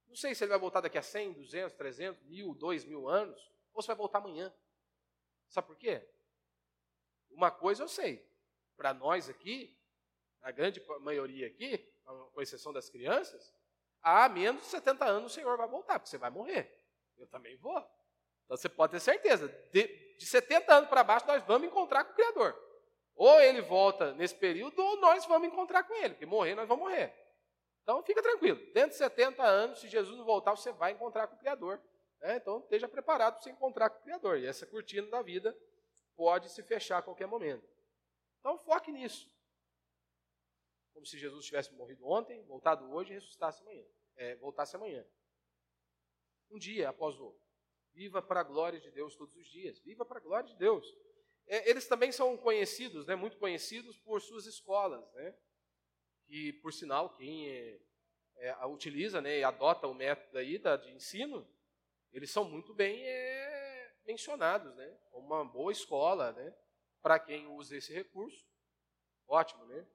[0.06, 3.42] Não sei se ele vai voltar daqui a 100, 200, 300, mil, dois mil anos,
[3.72, 4.54] ou se vai voltar amanhã.
[5.48, 6.06] Sabe por quê?
[7.32, 8.26] Uma coisa eu sei.
[8.76, 9.78] Para nós aqui,
[10.42, 11.78] a grande maioria aqui,
[12.34, 13.54] com exceção das crianças,
[14.02, 16.72] há menos de 70 anos o Senhor vai voltar, porque você vai morrer.
[17.18, 17.78] Eu também vou.
[18.46, 22.12] Então você pode ter certeza, de, de 70 anos para baixo nós vamos encontrar com
[22.12, 22.56] o Criador.
[23.16, 26.84] Ou ele volta nesse período, ou nós vamos encontrar com ele, porque morrer nós vamos
[26.84, 27.14] morrer.
[27.84, 31.36] Então fica tranquilo, dentro de 70 anos, se Jesus não voltar, você vai encontrar com
[31.36, 31.80] o Criador.
[32.20, 32.38] Né?
[32.38, 34.38] Então esteja preparado para você encontrar com o Criador.
[34.38, 35.56] E essa cortina da vida
[36.22, 37.68] pode se fechar a qualquer momento.
[38.40, 39.28] Então foque nisso.
[40.94, 43.84] Como se Jesus tivesse morrido ontem, voltado hoje e ressuscitasse amanhã.
[44.16, 45.04] É, voltasse amanhã.
[46.52, 47.42] Um dia após o outro.
[47.92, 49.80] Viva para a glória de Deus todos os dias.
[49.80, 50.86] Viva para a glória de Deus.
[51.48, 55.04] É, eles também são conhecidos, né, muito conhecidos por suas escolas.
[55.14, 55.36] Né,
[56.28, 57.82] que, por sinal, quem é,
[58.36, 61.50] é, utiliza né, e adota o método aí da, de ensino,
[62.12, 63.61] eles são muito bem é,
[64.06, 66.54] mencionados, né, uma boa escola né,
[67.02, 68.46] para quem usa esse recurso.
[69.28, 69.86] Ótimo, né?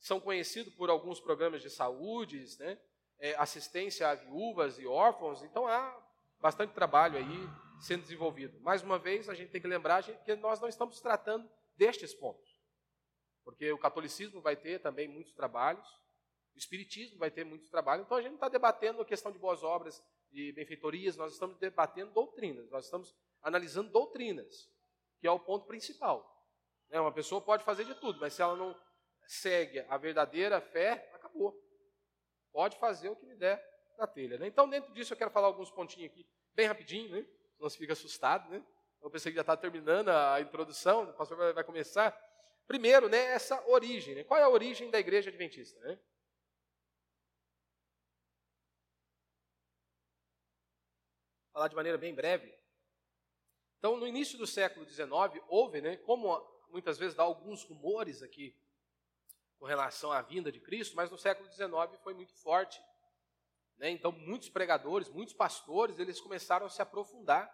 [0.00, 2.78] São conhecidos por alguns programas de saúde, né,
[3.18, 6.08] é, assistência a viúvas e órfãos, então há
[6.40, 7.48] bastante trabalho aí
[7.80, 8.60] sendo desenvolvido.
[8.60, 12.58] Mais uma vez, a gente tem que lembrar que nós não estamos tratando destes pontos.
[13.44, 15.86] Porque o catolicismo vai ter também muitos trabalhos,
[16.54, 19.38] o espiritismo vai ter muitos trabalhos, então a gente não está debatendo a questão de
[19.38, 24.70] boas obras, de benfeitorias, nós estamos debatendo doutrinas, nós estamos analisando doutrinas,
[25.20, 26.38] que é o ponto principal.
[26.88, 28.78] Né, uma pessoa pode fazer de tudo, mas se ela não
[29.26, 31.54] segue a verdadeira fé, acabou.
[32.52, 33.62] Pode fazer o que lhe der
[33.98, 34.38] na telha.
[34.38, 34.46] Né?
[34.46, 37.26] Então, dentro disso, eu quero falar alguns pontinhos aqui, bem rapidinho, né?
[37.60, 38.48] não se fica assustado.
[38.50, 38.64] Né?
[39.02, 42.16] Eu pensei que já está terminando a introdução, o pastor vai começar.
[42.66, 44.14] Primeiro, né, essa origem.
[44.14, 44.24] Né?
[44.24, 45.78] Qual é a origem da igreja adventista?
[45.80, 45.98] Né?
[51.52, 52.57] Falar de maneira bem breve.
[53.78, 55.08] Então, no início do século XIX,
[55.48, 56.36] houve, né, como
[56.70, 58.54] muitas vezes dá alguns rumores aqui
[59.58, 61.70] com relação à vinda de Cristo, mas no século XIX
[62.02, 62.80] foi muito forte.
[63.76, 63.90] Né?
[63.90, 67.52] Então, muitos pregadores, muitos pastores, eles começaram a se aprofundar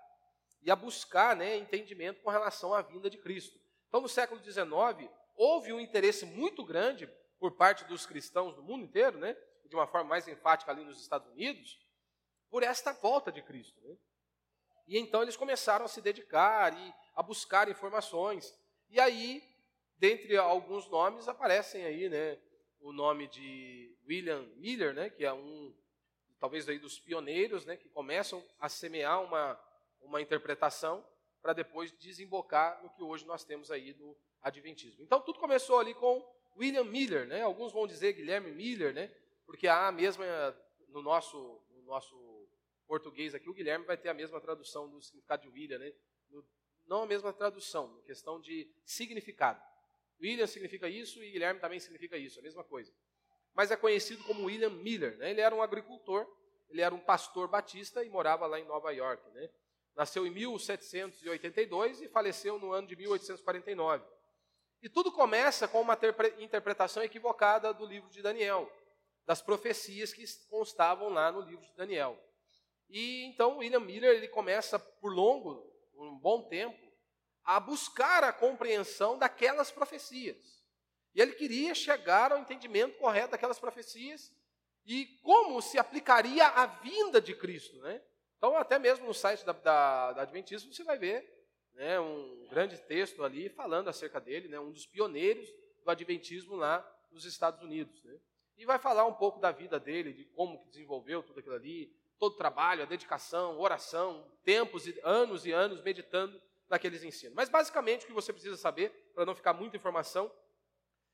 [0.62, 3.58] e a buscar né, entendimento com relação à vinda de Cristo.
[3.88, 7.06] Então, no século XIX, houve um interesse muito grande
[7.38, 11.00] por parte dos cristãos do mundo inteiro, né, de uma forma mais enfática ali nos
[11.00, 11.78] Estados Unidos,
[12.48, 13.78] por esta volta de Cristo.
[13.82, 13.96] Né?
[14.87, 18.55] E então eles começaram a se dedicar e a buscar informações.
[18.91, 19.43] E aí
[19.97, 22.39] dentre alguns nomes aparecem aí, né,
[22.80, 25.74] o nome de William Miller, né, que é um
[26.39, 29.59] talvez aí dos pioneiros, né, que começam a semear uma
[30.05, 31.05] uma interpretação
[31.41, 35.03] para depois desembocar no que hoje nós temos aí do adventismo.
[35.03, 36.24] Então tudo começou ali com
[36.57, 37.43] William Miller, né?
[37.43, 39.11] Alguns vão dizer Guilherme Miller, né?
[39.47, 40.24] Porque a mesma
[40.89, 42.16] no nosso no nosso
[42.87, 45.93] português aqui o Guilherme vai ter a mesma tradução do significado de William, né?
[46.87, 49.61] não a mesma tradução, questão de significado.
[50.20, 52.93] William significa isso e Guilherme também significa isso, a mesma coisa.
[53.55, 55.16] Mas é conhecido como William Miller.
[55.18, 55.30] Né?
[55.30, 56.26] Ele era um agricultor,
[56.68, 59.22] ele era um pastor batista e morava lá em Nova York.
[59.30, 59.49] Né?
[59.95, 64.05] Nasceu em 1782 e faleceu no ano de 1849.
[64.82, 65.99] E tudo começa com uma
[66.39, 68.70] interpretação equivocada do livro de Daniel,
[69.24, 72.18] das profecias que constavam lá no livro de Daniel.
[72.89, 76.85] E então William Miller ele começa por longo, um bom tempo,
[77.45, 80.62] a buscar a compreensão daquelas profecias.
[81.14, 84.32] E ele queria chegar ao entendimento correto daquelas profecias
[84.85, 87.78] e como se aplicaria a vinda de Cristo.
[87.78, 88.03] Né?
[88.37, 91.32] Então, até mesmo no site da, da, da Adventismo, você vai ver
[91.74, 95.49] né, um grande texto ali falando acerca dele, né, um dos pioneiros
[95.85, 98.03] do Adventismo lá nos Estados Unidos.
[98.05, 98.18] Né?
[98.57, 101.95] E vai falar um pouco da vida dele, de como que desenvolveu tudo aquilo ali,
[102.24, 107.34] todo o trabalho, a dedicação, oração, tempos e anos e anos meditando naqueles ensinos.
[107.34, 110.32] Mas basicamente o que você precisa saber, para não ficar muita informação,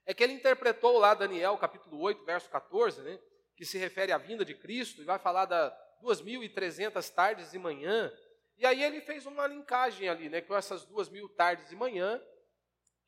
[0.06, 3.18] é que ele interpretou lá Daniel capítulo 8, verso 14, né,
[3.56, 8.12] que se refere à vinda de Cristo, e vai falar da 2.300 tardes e manhã,
[8.56, 12.22] e aí ele fez uma linkagem ali, né, com essas 2.000 tardes e manhã,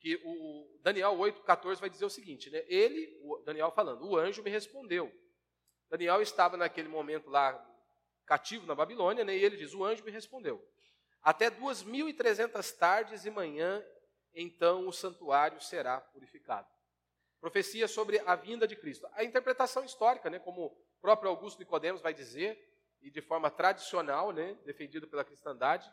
[0.01, 4.49] que o Daniel 8,14 vai dizer o seguinte, né, ele, Daniel falando, o anjo me
[4.49, 5.09] respondeu.
[5.89, 7.72] Daniel estava naquele momento lá,
[8.33, 10.59] cativo na Babilônia, né, e ele diz, o anjo me respondeu.
[11.21, 13.85] Até 2.300 tardes e manhã,
[14.33, 16.67] então o santuário será purificado.
[17.39, 19.07] Profecia sobre a vinda de Cristo.
[19.13, 22.59] A interpretação histórica, né, como o próprio Augusto Nicodemos vai dizer,
[23.01, 25.87] e de forma tradicional, né, defendido pela cristandade,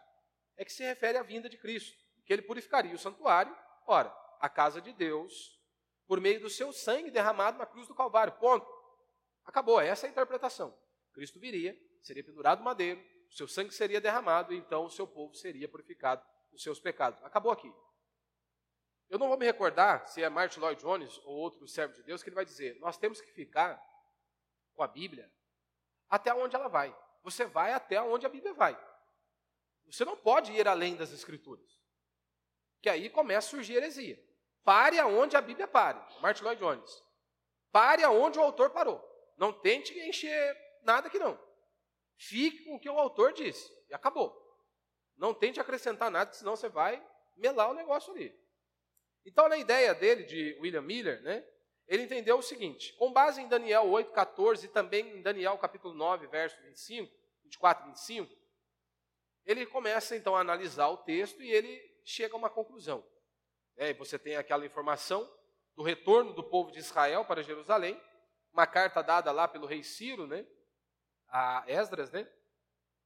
[0.56, 3.54] é que se refere à vinda de Cristo, que ele purificaria o santuário,
[3.86, 4.10] ora,
[4.40, 5.60] a casa de Deus,
[6.06, 8.32] por meio do seu sangue derramado na cruz do Calvário.
[8.38, 8.66] Ponto.
[9.44, 10.74] Acabou, essa é a interpretação.
[11.12, 15.34] Cristo viria, seria pendurado madeiro, o seu sangue seria derramado e então o seu povo
[15.34, 17.22] seria purificado dos seus pecados.
[17.22, 17.72] Acabou aqui.
[19.08, 22.22] Eu não vou me recordar se é Martin Lloyd Jones ou outro servo de Deus
[22.22, 23.80] que ele vai dizer: nós temos que ficar
[24.74, 25.30] com a Bíblia
[26.08, 26.96] até onde ela vai.
[27.22, 28.78] Você vai até onde a Bíblia vai.
[29.86, 31.78] Você não pode ir além das Escrituras.
[32.80, 34.18] Que aí começa a surgir heresia.
[34.64, 36.00] Pare aonde a Bíblia pare.
[36.20, 37.04] Martin Lloyd Jones.
[37.72, 39.04] Pare aonde o autor parou.
[39.36, 41.38] Não tente encher nada que não.
[42.20, 43.72] Fique com o que o autor disse.
[43.88, 44.38] E acabou.
[45.16, 47.02] Não tente acrescentar nada, senão você vai
[47.34, 48.38] melar o negócio ali.
[49.24, 51.42] Então, na ideia dele, de William Miller, né,
[51.88, 55.94] ele entendeu o seguinte: com base em Daniel 8, 14 e também em Daniel capítulo
[55.94, 57.10] 9, verso 25,
[57.44, 58.36] 24 e 25,
[59.46, 63.02] ele começa então a analisar o texto e ele chega a uma conclusão.
[63.78, 65.26] É, você tem aquela informação
[65.74, 67.98] do retorno do povo de Israel para Jerusalém,
[68.52, 70.46] uma carta dada lá pelo rei Ciro, né,
[71.30, 72.28] a Esdras, né?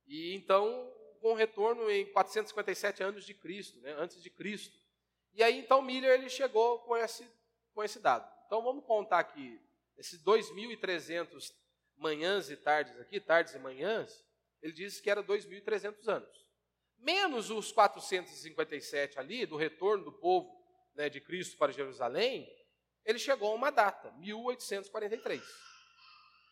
[0.07, 3.95] E então, com retorno em 457 anos de Cristo, né?
[3.99, 4.79] antes de Cristo.
[5.33, 7.27] E aí, então, Miller ele chegou com esse,
[7.73, 8.31] com esse dado.
[8.47, 9.61] Então, vamos contar aqui,
[9.97, 11.53] esses 2.300
[11.97, 14.25] manhãs e tardes aqui, tardes e manhãs,
[14.61, 16.47] ele diz que era 2.300 anos.
[16.99, 20.55] Menos os 457 ali, do retorno do povo
[20.95, 22.49] né, de Cristo para Jerusalém,
[23.05, 25.74] ele chegou a uma data, 1843.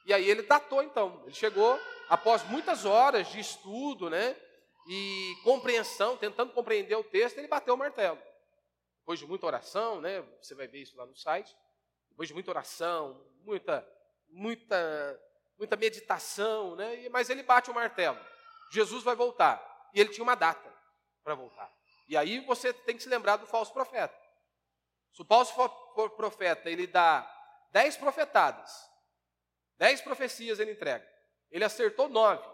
[0.05, 1.21] E aí ele datou então.
[1.25, 4.37] Ele chegou após muitas horas de estudo, né?
[4.89, 8.19] E compreensão, tentando compreender o texto, ele bateu o martelo.
[8.99, 10.23] Depois de muita oração, né?
[10.41, 11.57] Você vai ver isso lá no site.
[12.11, 13.87] depois de muita oração, muita,
[14.29, 15.21] muita,
[15.59, 17.09] muita meditação, né?
[17.11, 18.19] mas ele bate o martelo.
[18.71, 19.61] Jesus vai voltar.
[19.95, 20.73] E ele tinha uma data
[21.23, 21.73] para voltar.
[22.09, 24.15] E aí você tem que se lembrar do falso profeta.
[25.13, 25.55] Se o falso
[26.17, 27.29] profeta ele dá
[27.71, 28.92] dez profetadas,
[29.83, 31.05] dez profecias ele entrega,
[31.51, 32.49] ele acertou nove,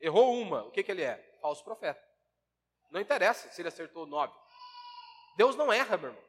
[0.00, 1.16] errou uma, o que, que ele é?
[1.42, 2.00] Falso profeta.
[2.92, 4.32] Não interessa se ele acertou nove.
[5.36, 6.24] Deus não erra, meu irmão.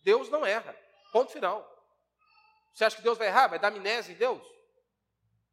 [0.00, 0.74] Deus não erra.
[1.12, 1.68] Ponto final.
[2.72, 3.48] Você acha que Deus vai errar?
[3.48, 4.42] Vai dar amnésia em Deus?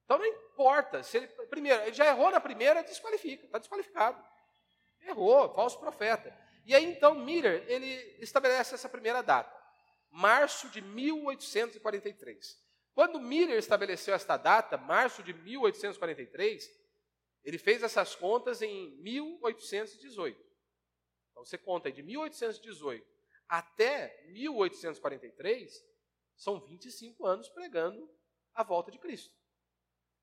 [0.06, 1.04] Então não importa.
[1.04, 4.24] Se ele, primeiro, ele já errou na primeira, desqualifica, está desqualificado.
[5.02, 6.34] Errou, falso profeta.
[6.66, 9.54] E aí então Miller, ele estabelece essa primeira data,
[10.10, 12.69] março de 1843.
[13.00, 16.70] Quando Miller estabeleceu esta data, março de 1843,
[17.46, 20.38] ele fez essas contas em 1818.
[21.32, 23.08] Então você conta de 1818
[23.48, 25.82] até 1843,
[26.36, 28.06] são 25 anos pregando
[28.54, 29.34] a volta de Cristo.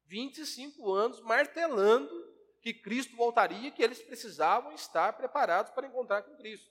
[0.05, 2.13] 25 anos martelando
[2.61, 6.71] que Cristo voltaria, que eles precisavam estar preparados para encontrar com Cristo.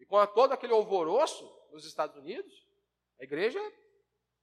[0.00, 2.66] E com todo aquele alvoroço nos Estados Unidos,
[3.20, 3.60] a igreja,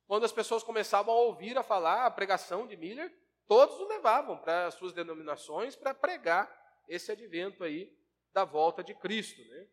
[0.10, 3.16] quando as pessoas começavam a ouvir a falar a pregação de Miller,
[3.48, 6.52] todos o levavam para as suas denominações para pregar
[6.88, 7.96] esse advento aí
[8.34, 9.40] da volta de Cristo.
[9.40, 9.68] Né?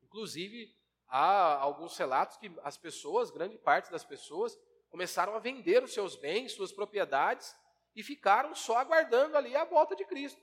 [0.00, 0.72] Inclusive,
[1.08, 4.56] há alguns relatos que as pessoas, grande parte das pessoas,
[4.90, 7.52] começaram a vender os seus bens, suas propriedades,
[7.96, 10.40] e ficaram só aguardando ali a volta de Cristo.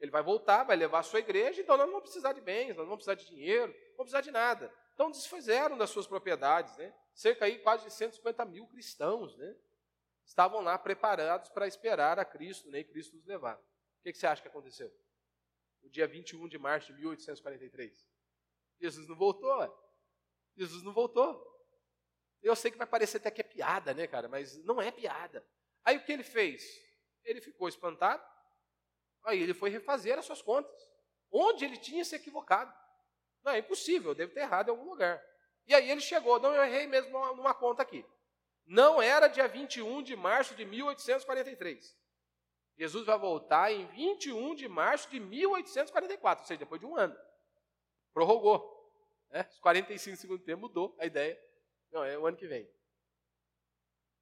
[0.00, 2.68] Ele vai voltar, vai levar a sua igreja, então nós não vamos precisar de bens,
[2.68, 4.74] nós não vamos precisar de dinheiro, não vamos precisar de nada.
[4.94, 6.94] Então desfizeram das suas propriedades, né?
[7.14, 9.56] Cerca aí quase de 150 mil cristãos, né?
[10.24, 12.80] estavam lá preparados para esperar a Cristo, né?
[12.80, 13.56] e Cristo os levar.
[13.56, 14.92] O que, que você acha que aconteceu?
[15.84, 18.08] no dia 21 de março de 1843.
[18.80, 19.52] Jesus não voltou.
[20.56, 21.52] Jesus não voltou.
[22.42, 24.28] Eu sei que vai parecer até que é piada, né, cara?
[24.28, 25.46] Mas não é piada.
[25.84, 26.64] Aí o que ele fez?
[27.22, 28.24] Ele ficou espantado.
[29.24, 30.74] Aí ele foi refazer as suas contas.
[31.30, 32.74] Onde ele tinha se equivocado.
[33.42, 35.22] Não, é impossível, eu devo ter errado em algum lugar.
[35.66, 38.04] E aí ele chegou, não, eu errei mesmo numa conta aqui.
[38.66, 41.96] Não era dia 21 de março de 1843.
[42.76, 47.16] Jesus vai voltar em 21 de março de 1844, ou seja, depois de um ano.
[48.12, 48.74] Prorrogou.
[49.30, 49.46] Né?
[49.50, 51.40] Os 45 segundos tempo mudou a ideia.
[51.90, 52.68] Não, é o ano que vem.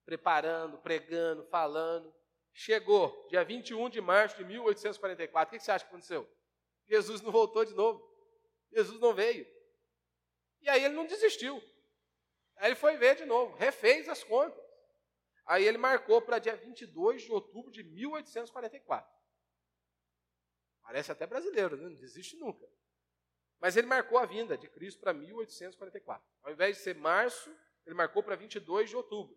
[0.04, 2.12] Preparando, pregando, falando.
[2.52, 5.54] Chegou, dia 21 de março de 1844.
[5.54, 6.28] O que você acha que aconteceu?
[6.86, 8.06] Jesus não voltou de novo.
[8.70, 9.46] Jesus não veio.
[10.62, 11.62] E aí ele não desistiu.
[12.56, 14.62] Aí ele foi ver de novo, refez as contas.
[15.44, 19.12] Aí ele marcou para dia 22 de outubro de 1844.
[20.82, 21.88] Parece até brasileiro, né?
[21.88, 22.68] não desiste nunca.
[23.58, 26.24] Mas ele marcou a vinda de Cristo para 1844.
[26.42, 27.54] Ao invés de ser março,
[27.86, 29.36] ele marcou para 22 de outubro.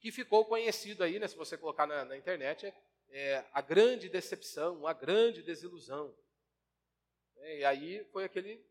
[0.00, 2.74] Que ficou conhecido aí, né, se você colocar na, na internet, é,
[3.10, 6.16] é, a grande decepção, a grande desilusão.
[7.36, 8.64] É, e aí foi aquele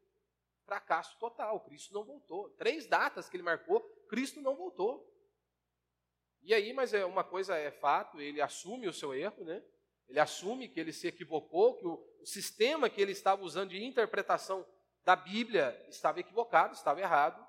[0.67, 1.61] fracasso total.
[1.61, 2.49] Cristo não voltou.
[2.51, 5.09] Três datas que ele marcou, Cristo não voltou.
[6.43, 9.63] E aí, mas é uma coisa é fato, ele assume o seu erro, né?
[10.07, 14.65] Ele assume que ele se equivocou, que o, sistema que ele estava usando de interpretação
[15.03, 17.45] da Bíblia estava equivocado, estava errado.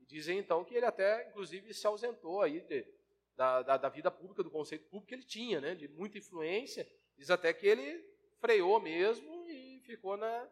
[0.00, 2.86] E dizem então que ele até, inclusive, se ausentou aí de,
[3.34, 5.74] da, da, da, vida pública, do conceito público que ele tinha, né?
[5.74, 6.86] De muita influência.
[7.16, 8.04] Diz até que ele
[8.38, 10.46] freou mesmo e ficou na,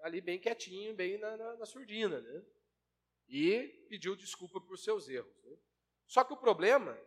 [0.00, 2.42] ali bem quietinho, bem na, na, na surdina, né?
[3.28, 5.36] E pediu desculpa por seus erros.
[5.44, 5.56] Né?
[6.06, 6.98] Só que o problema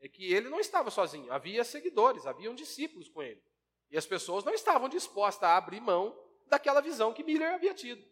[0.00, 3.42] é que ele não estava sozinho, havia seguidores, haviam discípulos com ele.
[3.90, 8.04] E as pessoas não estavam dispostas a abrir mão daquela visão que Miller havia tido.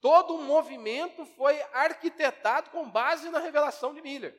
[0.00, 4.36] Todo o movimento foi arquitetado com base na revelação de Miller.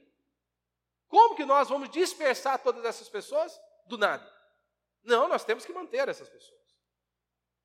[1.07, 3.57] Como que nós vamos dispersar todas essas pessoas?
[3.85, 4.29] Do nada.
[5.03, 6.62] Não, nós temos que manter essas pessoas.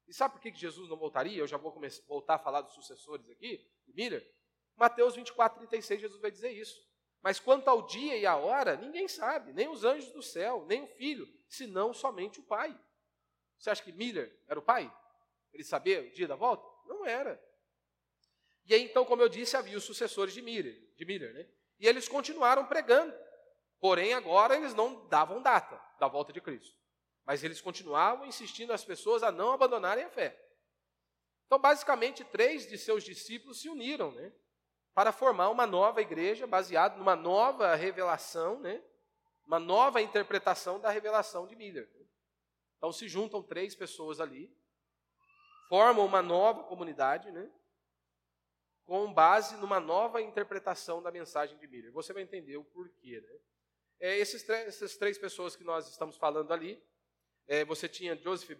[0.08, 1.38] E sabe por que Jesus não voltaria?
[1.38, 4.26] Eu já vou começar, voltar a falar dos sucessores aqui, Miller.
[4.74, 6.82] Mateus 24, 36, Jesus vai dizer isso.
[7.20, 10.82] Mas quanto ao dia e a hora, ninguém sabe, nem os anjos do céu, nem
[10.82, 12.78] o filho, senão somente o pai.
[13.58, 14.90] Você acha que Miller era o pai?
[15.52, 16.66] Ele sabia o dia da volta?
[16.86, 17.42] Não era.
[18.64, 21.46] E aí, então, como eu disse, havia os sucessores de Miller, de Miller né?
[21.78, 23.14] e eles continuaram pregando.
[23.80, 26.77] Porém, agora eles não davam data da volta de Cristo.
[27.28, 30.36] Mas eles continuavam insistindo as pessoas a não abandonarem a fé.
[31.46, 34.32] Então, basicamente, três de seus discípulos se uniram, né?
[34.98, 38.82] para formar uma nova igreja baseada numa nova revelação, né?
[39.46, 41.88] uma nova interpretação da revelação de Miller.
[42.76, 44.52] Então se juntam três pessoas ali,
[45.68, 47.48] formam uma nova comunidade, né?
[48.84, 51.92] com base numa nova interpretação da mensagem de Miller.
[51.92, 53.20] Você vai entender o porquê.
[53.20, 53.38] Né?
[54.00, 56.82] É, esses essas três pessoas que nós estamos falando ali,
[57.48, 58.56] é, você tinha Joseph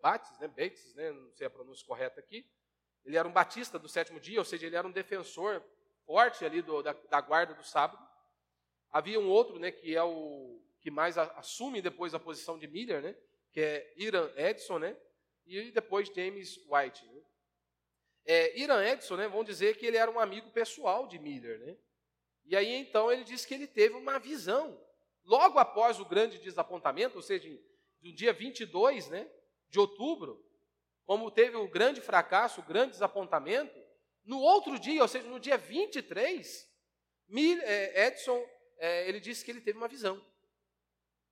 [0.00, 2.46] Bates, né, Bates, né, não sei a pronúncia correta aqui,
[3.04, 5.62] ele era um batista do sétimo dia, ou seja, ele era um defensor
[6.04, 8.06] forte ali do, da, da, guarda do sábado.
[8.90, 13.02] Havia um outro, né, que é o que mais assume depois a posição de Miller,
[13.02, 13.16] né,
[13.50, 14.96] que é Iran Edson, né,
[15.46, 17.06] e depois James White.
[17.06, 17.22] Né.
[18.26, 21.76] É, Iran Edson, né, vão dizer que ele era um amigo pessoal de Miller, né,
[22.44, 24.78] e aí então ele diz que ele teve uma visão.
[25.24, 27.48] Logo após o grande desapontamento, ou seja,
[28.04, 29.28] no dia 22 né,
[29.70, 30.44] de outubro,
[31.06, 33.82] como teve o grande fracasso, o grande desapontamento,
[34.24, 36.70] no outro dia, ou seja, no dia 23,
[37.62, 38.46] é, Edson,
[38.76, 40.22] é, ele disse que ele teve uma visão.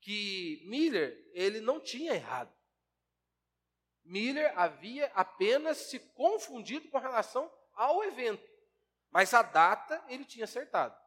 [0.00, 2.52] Que Miller, ele não tinha errado.
[4.02, 8.50] Miller havia apenas se confundido com relação ao evento.
[9.10, 10.98] Mas a data ele tinha acertado.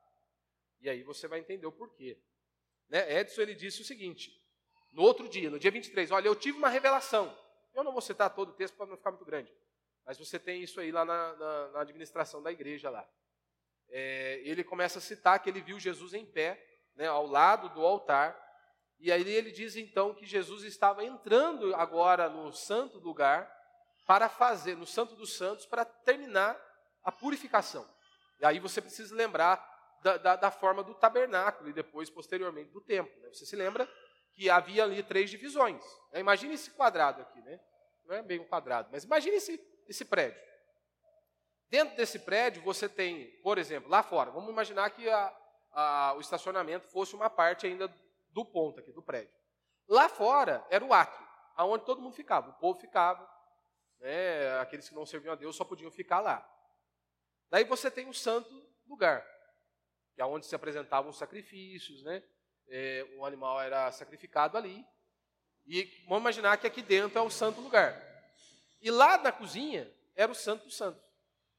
[0.80, 2.22] E aí você vai entender o porquê.
[2.88, 3.20] Né?
[3.20, 4.45] Edson ele disse o seguinte:
[4.96, 7.38] no outro dia, no dia 23, olha, eu tive uma revelação.
[7.74, 9.54] Eu não vou citar todo o texto para não ficar muito grande.
[10.06, 13.06] Mas você tem isso aí lá na, na, na administração da igreja lá.
[13.90, 16.66] É, ele começa a citar que ele viu Jesus em pé,
[16.96, 18.42] né, ao lado do altar.
[18.98, 23.54] E aí ele diz então que Jesus estava entrando agora no santo lugar
[24.08, 26.58] para fazer, no santo dos santos, para terminar
[27.04, 27.86] a purificação.
[28.40, 29.62] E aí você precisa lembrar
[30.02, 33.14] da, da, da forma do tabernáculo e depois, posteriormente, do templo.
[33.22, 33.28] Né?
[33.34, 33.90] Você se lembra
[34.36, 35.84] que havia ali três divisões.
[36.12, 36.20] Né?
[36.20, 37.60] Imagine esse quadrado aqui, né?
[38.06, 40.40] Não é bem um quadrado, mas imagine esse, esse prédio.
[41.70, 45.38] Dentro desse prédio você tem, por exemplo, lá fora, vamos imaginar que a,
[45.72, 47.92] a, o estacionamento fosse uma parte ainda
[48.30, 49.34] do ponto aqui, do prédio.
[49.88, 51.26] Lá fora era o átrio,
[51.56, 53.28] aonde todo mundo ficava, o povo ficava,
[54.00, 56.48] né, aqueles que não serviam a Deus só podiam ficar lá.
[57.50, 58.50] Daí você tem o santo
[58.86, 59.26] lugar,
[60.14, 62.24] que é onde se apresentavam os sacrifícios, né?
[62.68, 64.86] É, o animal era sacrificado ali.
[65.68, 68.00] E vamos imaginar que aqui dentro é o santo lugar.
[68.82, 71.02] E lá na cozinha era o santo dos santos,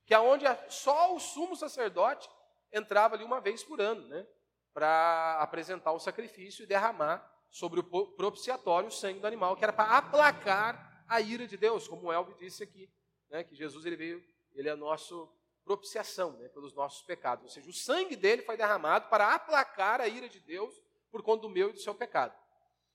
[0.07, 2.29] que é onde só o sumo sacerdote
[2.73, 4.27] entrava ali uma vez por ano, né?
[4.73, 9.73] Para apresentar o sacrifício e derramar sobre o propiciatório o sangue do animal, que era
[9.73, 12.89] para aplacar a ira de Deus, como o Elvio disse aqui,
[13.31, 13.43] né?
[13.43, 15.29] Que Jesus ele veio, ele é nosso
[15.65, 17.45] propiciação né, pelos nossos pecados.
[17.45, 20.81] Ou seja, o sangue dele foi derramado para aplacar a ira de Deus
[21.11, 22.35] por conta do meu e do seu pecado.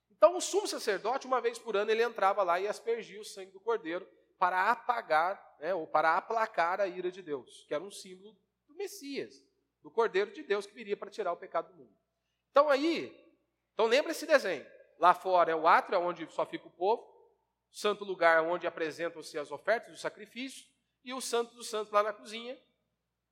[0.09, 3.51] Então, o sumo sacerdote, uma vez por ano, ele entrava lá e aspergia o sangue
[3.51, 4.07] do cordeiro
[4.37, 8.35] para apagar, né, ou para aplacar a ira de Deus, que era um símbolo
[8.67, 9.43] do Messias,
[9.81, 11.95] do cordeiro de Deus que viria para tirar o pecado do mundo.
[12.51, 13.15] Então, aí,
[13.73, 14.65] então lembra esse desenho.
[14.99, 17.01] Lá fora é o átrio, onde só fica o povo,
[17.71, 20.69] o santo lugar onde apresentam-se as ofertas, os sacrifícios,
[21.03, 22.57] e o Santo dos Santos lá na cozinha,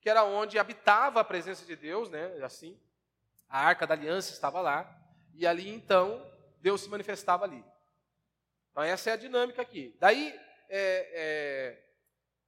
[0.01, 2.43] que era onde habitava a presença de Deus, né?
[2.43, 2.79] Assim,
[3.49, 4.87] a Arca da Aliança estava lá,
[5.33, 6.25] e ali então
[6.61, 7.63] Deus se manifestava ali.
[8.71, 9.95] Então essa é a dinâmica aqui.
[9.99, 10.33] Daí
[10.69, 11.81] é,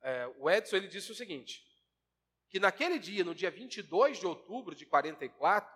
[0.01, 1.65] é, é, o Edson ele disse o seguinte,
[2.49, 5.73] que naquele dia, no dia 22 de outubro de 44,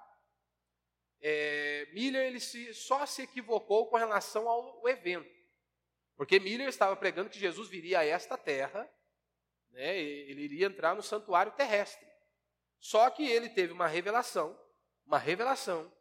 [1.22, 5.34] é, Miller ele se, só se equivocou com relação ao evento.
[6.16, 8.90] Porque Miller estava pregando que Jesus viria a esta terra
[9.76, 12.08] né, ele iria entrar no santuário terrestre.
[12.80, 14.58] Só que ele teve uma revelação,
[15.06, 15.92] uma revelação,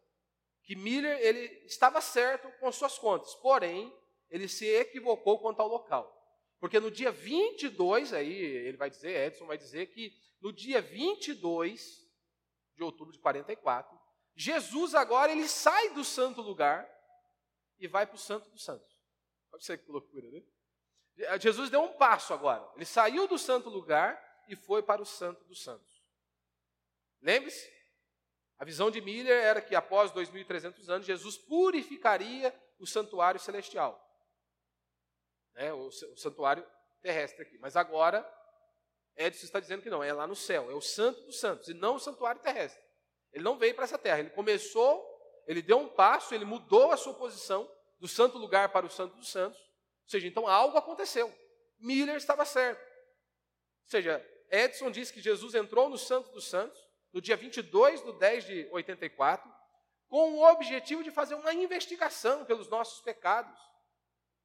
[0.63, 3.95] que Miller ele estava certo com suas contas, porém,
[4.31, 6.11] ele se equivocou quanto ao local.
[6.59, 12.03] Porque no dia 22, aí ele vai dizer, Edson vai dizer que no dia 22
[12.75, 14.01] de outubro de 44,
[14.35, 16.89] Jesus agora ele sai do santo lugar
[17.79, 18.91] e vai para o santo dos santos.
[19.53, 20.43] Olha você que loucura, né?
[21.39, 22.69] Jesus deu um passo agora.
[22.75, 26.03] Ele saiu do santo lugar e foi para o santo dos santos.
[27.21, 27.73] Lembre-se,
[28.59, 34.01] a visão de Miller era que após 2.300 anos, Jesus purificaria o santuário celestial.
[35.55, 36.67] Né, o, o santuário
[37.01, 37.59] terrestre aqui.
[37.59, 38.29] Mas agora,
[39.17, 41.75] Edson está dizendo que não, é lá no céu, é o santo dos santos, e
[41.75, 42.83] não o santuário terrestre.
[43.33, 45.05] Ele não veio para essa terra, ele começou,
[45.47, 49.17] ele deu um passo, ele mudou a sua posição do santo lugar para o santo
[49.17, 51.33] dos santos, ou seja, então algo aconteceu.
[51.79, 52.81] Miller estava certo.
[52.81, 56.81] Ou seja, Edson diz que Jesus entrou no Santo dos Santos,
[57.15, 59.49] no dia 22 de 10 de 84,
[60.09, 63.57] com o objetivo de fazer uma investigação pelos nossos pecados.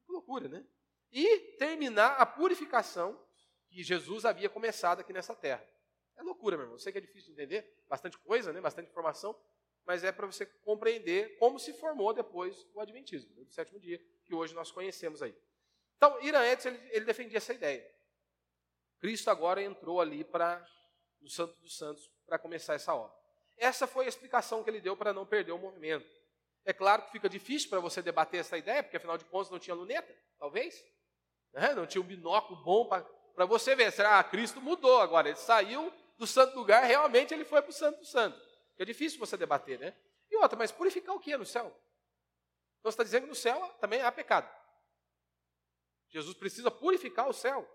[0.06, 0.64] Que loucura, né?
[1.12, 3.20] E terminar a purificação
[3.68, 5.68] que Jesus havia começado aqui nessa terra.
[6.16, 6.76] É loucura, meu irmão.
[6.76, 8.62] Eu sei que é difícil de entender, bastante coisa, né?
[8.62, 9.36] bastante informação,
[9.84, 13.46] mas é para você compreender como se formou depois o Adventismo, né?
[13.46, 15.36] do sétimo dia, que hoje nós conhecemos aí.
[15.98, 17.84] Então, Irã Edson, ele, ele defendia essa ideia.
[19.00, 20.64] Cristo agora entrou ali para
[21.22, 23.16] no Santo dos Santos para começar essa obra.
[23.58, 26.08] Essa foi a explicação que ele deu para não perder o movimento.
[26.66, 29.60] É claro que fica difícil para você debater essa ideia, porque afinal de contas não
[29.60, 30.82] tinha luneta, talvez.
[31.54, 31.74] Né?
[31.74, 33.92] Não tinha um binóculo bom para você ver.
[33.92, 35.30] Será ah, Cristo mudou agora?
[35.30, 38.40] Ele saiu do santo lugar, realmente ele foi para o santo santo.
[38.78, 39.96] É difícil você debater, né?
[40.30, 41.66] E outra, mas purificar o que no céu?
[42.80, 44.50] Então você está dizendo que no céu também há pecado.
[46.10, 47.68] Jesus precisa purificar o céu.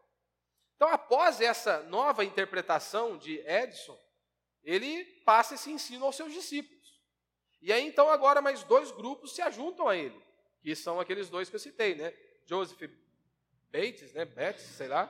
[0.77, 3.99] Então, após essa nova interpretação de Edson,
[4.63, 7.01] ele passa esse ensino aos seus discípulos.
[7.61, 10.21] E aí, então, agora mais dois grupos se ajuntam a ele,
[10.61, 12.13] que são aqueles dois que eu citei, né?
[12.45, 12.91] Joseph
[13.71, 14.25] Bates, né?
[14.25, 15.09] Bates, sei lá,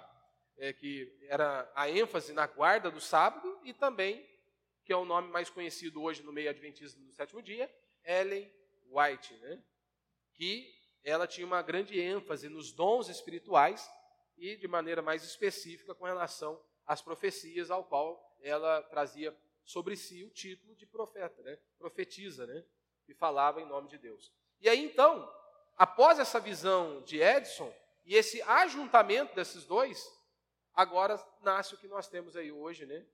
[0.57, 4.25] é, que era a ênfase na guarda do sábado, e também,
[4.85, 7.73] que é o nome mais conhecido hoje no meio adventista do sétimo dia,
[8.05, 8.51] Ellen
[8.91, 9.63] White, né?
[10.35, 13.89] Que ela tinha uma grande ênfase nos dons espirituais
[14.37, 20.23] e de maneira mais específica com relação às profecias, ao qual ela trazia sobre si
[20.25, 21.59] o título de profeta, né?
[21.79, 22.65] profetiza, né?
[23.09, 24.33] e falava em nome de Deus.
[24.61, 25.31] E aí então,
[25.77, 27.73] após essa visão de Edson
[28.05, 30.07] e esse ajuntamento desses dois,
[30.75, 33.07] agora nasce o que nós temos aí hoje, né?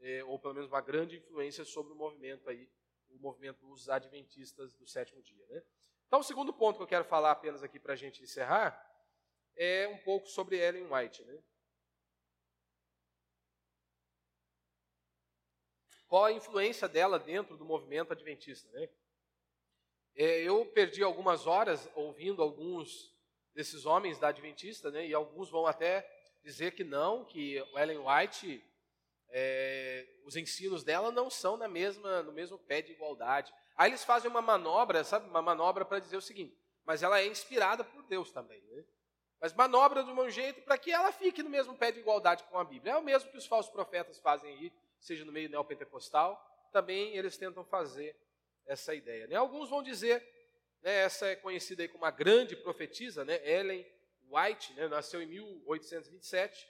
[0.00, 2.70] É, ou pelo menos uma grande influência sobre o movimento aí,
[3.10, 5.44] o movimento dos adventistas do sétimo dia.
[5.48, 5.62] Né?
[6.06, 8.87] Então, o segundo ponto que eu quero falar apenas aqui para a gente encerrar
[9.58, 11.22] é um pouco sobre Ellen White.
[11.24, 11.38] Né?
[16.06, 18.70] Qual a influência dela dentro do movimento adventista?
[18.70, 18.88] Né?
[20.14, 23.14] É, eu perdi algumas horas ouvindo alguns
[23.54, 25.06] desses homens da Adventista, né?
[25.06, 26.08] e alguns vão até
[26.42, 28.64] dizer que não, que Ellen White,
[29.30, 33.52] é, os ensinos dela não são na mesma, no mesmo pé de igualdade.
[33.76, 37.26] Aí eles fazem uma manobra, sabe, uma manobra para dizer o seguinte, mas ela é
[37.26, 38.62] inspirada por Deus também.
[38.62, 38.84] Né?
[39.40, 42.58] Mas manobra de um jeito para que ela fique no mesmo pé de igualdade com
[42.58, 42.94] a Bíblia.
[42.94, 47.36] É o mesmo que os falsos profetas fazem aí, seja no meio neopentecostal, também eles
[47.36, 48.16] tentam fazer
[48.66, 49.28] essa ideia.
[49.28, 49.36] Né?
[49.36, 50.20] Alguns vão dizer,
[50.82, 53.86] né, essa é conhecida aí como uma grande profetisa, né, Ellen
[54.28, 56.68] White, né, nasceu em 1827,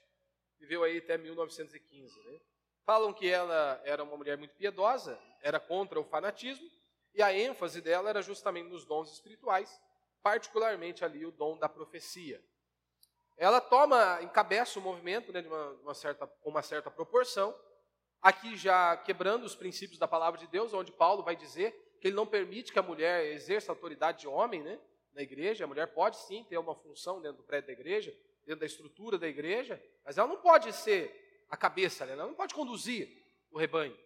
[0.61, 2.21] viveu aí até 1915.
[2.21, 2.41] Né?
[2.85, 6.71] Falam que ela era uma mulher muito piedosa, era contra o fanatismo,
[7.15, 9.81] e a ênfase dela era justamente nos dons espirituais,
[10.23, 12.43] particularmente ali o dom da profecia
[13.39, 17.57] ela toma, encabeça o movimento né, de uma, uma certa, uma certa proporção,
[18.21, 22.17] aqui já quebrando os princípios da palavra de Deus, onde Paulo vai dizer que ele
[22.17, 24.79] não permite que a mulher exerça a autoridade de homem né,
[25.13, 28.13] na igreja, a mulher pode sim ter uma função dentro do prédio da igreja,
[28.45, 32.35] dentro da estrutura da igreja, mas ela não pode ser a cabeça, né, ela não
[32.35, 33.09] pode conduzir
[33.53, 33.97] o rebanho.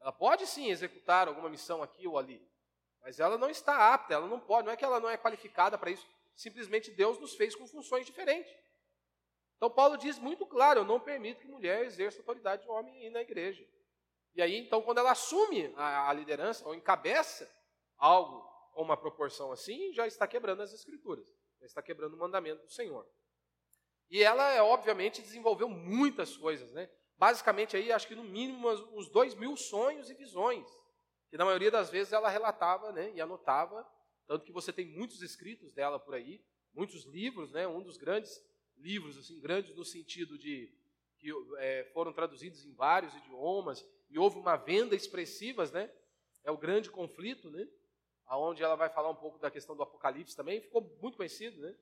[0.00, 2.44] Ela pode sim executar alguma missão aqui ou ali,
[3.00, 5.78] mas ela não está apta, ela não pode, não é que ela não é qualificada
[5.78, 8.63] para isso, simplesmente Deus nos fez com funções diferentes.
[9.56, 13.20] Então Paulo diz muito claro: eu não permito que mulher exerça autoridade de homem na
[13.20, 13.66] igreja.
[14.34, 17.48] E aí, então, quando ela assume a, a liderança ou encabeça
[17.96, 18.42] algo
[18.72, 21.26] com uma proporção assim, já está quebrando as escrituras,
[21.60, 23.08] já está quebrando o mandamento do Senhor.
[24.10, 26.90] E ela, obviamente, desenvolveu muitas coisas, né?
[27.16, 30.66] Basicamente, aí, acho que no mínimo uns dois mil sonhos e visões,
[31.30, 33.88] que na maioria das vezes ela relatava né, e anotava,
[34.26, 37.68] tanto que você tem muitos escritos dela por aí, muitos livros, né?
[37.68, 38.44] Um dos grandes
[38.84, 40.70] livros assim grandes no sentido de
[41.18, 45.90] que é, foram traduzidos em vários idiomas e houve uma venda expressivas, né?
[46.44, 47.66] É o grande conflito, né?
[48.26, 51.74] Aonde ela vai falar um pouco da questão do Apocalipse também, ficou muito conhecido, né?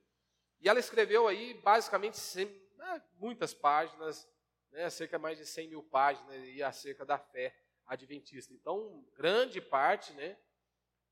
[0.61, 2.16] E ela escreveu aí basicamente
[2.76, 4.28] né, muitas páginas,
[4.70, 7.53] né, cerca de mais de 100 mil páginas e acerca da fé
[7.84, 8.55] adventista.
[8.55, 10.38] Então, grande parte, né,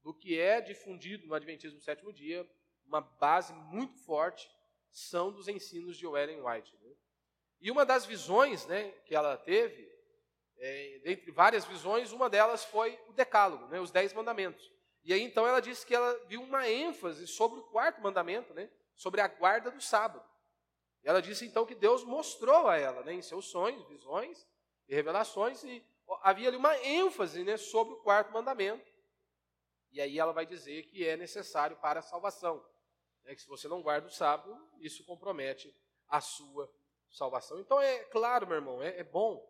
[0.04, 2.48] do que é difundido no Adventismo do sétimo dia,
[2.86, 4.48] uma base muito forte
[4.90, 6.76] são dos ensinos de Ellen White.
[6.82, 6.92] Né?
[7.60, 9.90] E uma das visões né, que ela teve,
[10.58, 14.70] é, dentre várias visões, uma delas foi o Decálogo, né, os Dez Mandamentos.
[15.04, 18.70] E aí então ela disse que ela viu uma ênfase sobre o quarto mandamento, né,
[18.94, 20.24] sobre a guarda do sábado.
[21.02, 24.46] E ela disse então que Deus mostrou a ela, né, em seus sonhos, visões
[24.88, 25.84] e revelações, e
[26.22, 28.90] havia ali uma ênfase né, sobre o quarto mandamento.
[29.92, 32.64] E aí ela vai dizer que é necessário para a salvação
[33.24, 35.74] é que se você não guarda o sábado, isso compromete
[36.08, 36.70] a sua
[37.10, 37.60] salvação.
[37.60, 39.44] Então é claro, meu irmão, é, é bom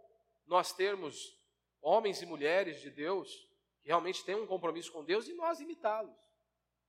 [0.46, 1.38] nós termos
[1.80, 3.48] homens e mulheres de Deus
[3.80, 6.14] que realmente têm um compromisso com Deus e nós imitá-los,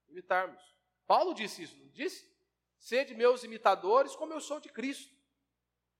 [0.08, 0.62] imitarmos.
[1.06, 2.30] Paulo disse isso, não disse?
[2.78, 5.12] Sede meus imitadores como eu sou de Cristo.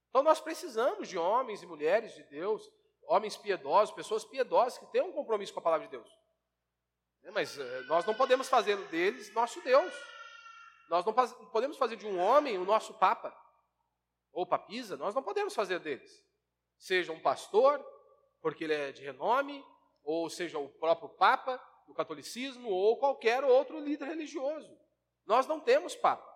[0.09, 2.69] Então nós precisamos de homens e mulheres de Deus,
[3.03, 6.09] homens piedosos, pessoas piedosas que têm um compromisso com a palavra de Deus.
[7.23, 9.93] É, mas eh, nós não podemos fazer deles nosso Deus.
[10.89, 13.35] Nós não podemos fazer de um homem o nosso Papa.
[14.31, 16.23] ou papisa, nós não podemos fazer deles.
[16.77, 17.79] Seja um pastor,
[18.41, 19.63] porque ele é de renome,
[20.03, 24.75] ou seja o próprio Papa do catolicismo, ou qualquer outro líder religioso.
[25.25, 26.27] Nós não temos Papa.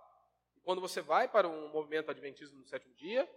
[0.63, 3.29] Quando você vai para um movimento adventismo no sétimo dia,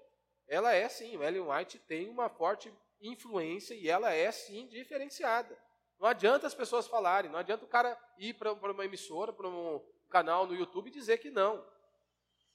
[0.47, 5.57] ela é sim, Ellen White tem uma forte influência e ela é sim diferenciada.
[5.99, 9.81] Não adianta as pessoas falarem, não adianta o cara ir para uma emissora, para um
[10.11, 11.65] canal no YouTube e dizer que não.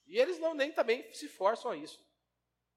[0.05, 2.03] E eles não nem também se forçam a isso.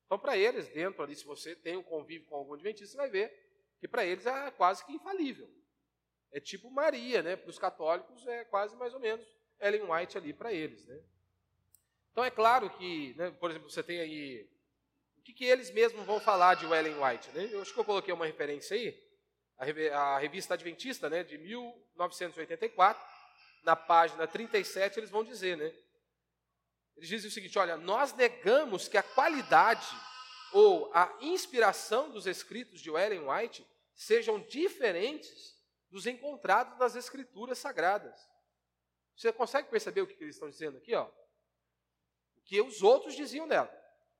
[0.06, 3.10] Então, para eles, dentro ali, se você tem um convívio com algum adventista, você vai
[3.10, 3.48] ver
[3.78, 5.48] que para eles é quase que infalível.
[6.32, 7.36] É tipo Maria, né?
[7.36, 9.26] Para os católicos é quase mais ou menos
[9.60, 11.00] Ellen White ali para eles, né?
[12.12, 14.48] Então é claro que, né, por exemplo, você tem aí
[15.18, 17.48] o que, que, eles mesmos vão falar de Ellen White, né?
[17.52, 18.98] Eu acho que eu coloquei uma referência aí,
[19.92, 23.07] a, revista Adventista, né, de 1984,
[23.62, 25.74] na página 37, eles vão dizer, né?
[26.96, 29.86] Eles dizem o seguinte: olha, nós negamos que a qualidade
[30.52, 35.56] ou a inspiração dos escritos de Ellen White sejam diferentes
[35.90, 38.18] dos encontrados nas escrituras sagradas.
[39.16, 40.94] Você consegue perceber o que eles estão dizendo aqui?
[40.94, 41.04] Ó?
[42.36, 43.72] O que os outros diziam dela.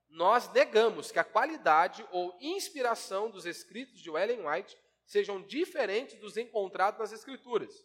[0.09, 6.37] Nós negamos que a qualidade ou inspiração dos escritos de Ellen White sejam diferentes dos
[6.37, 7.85] encontrados nas escrituras.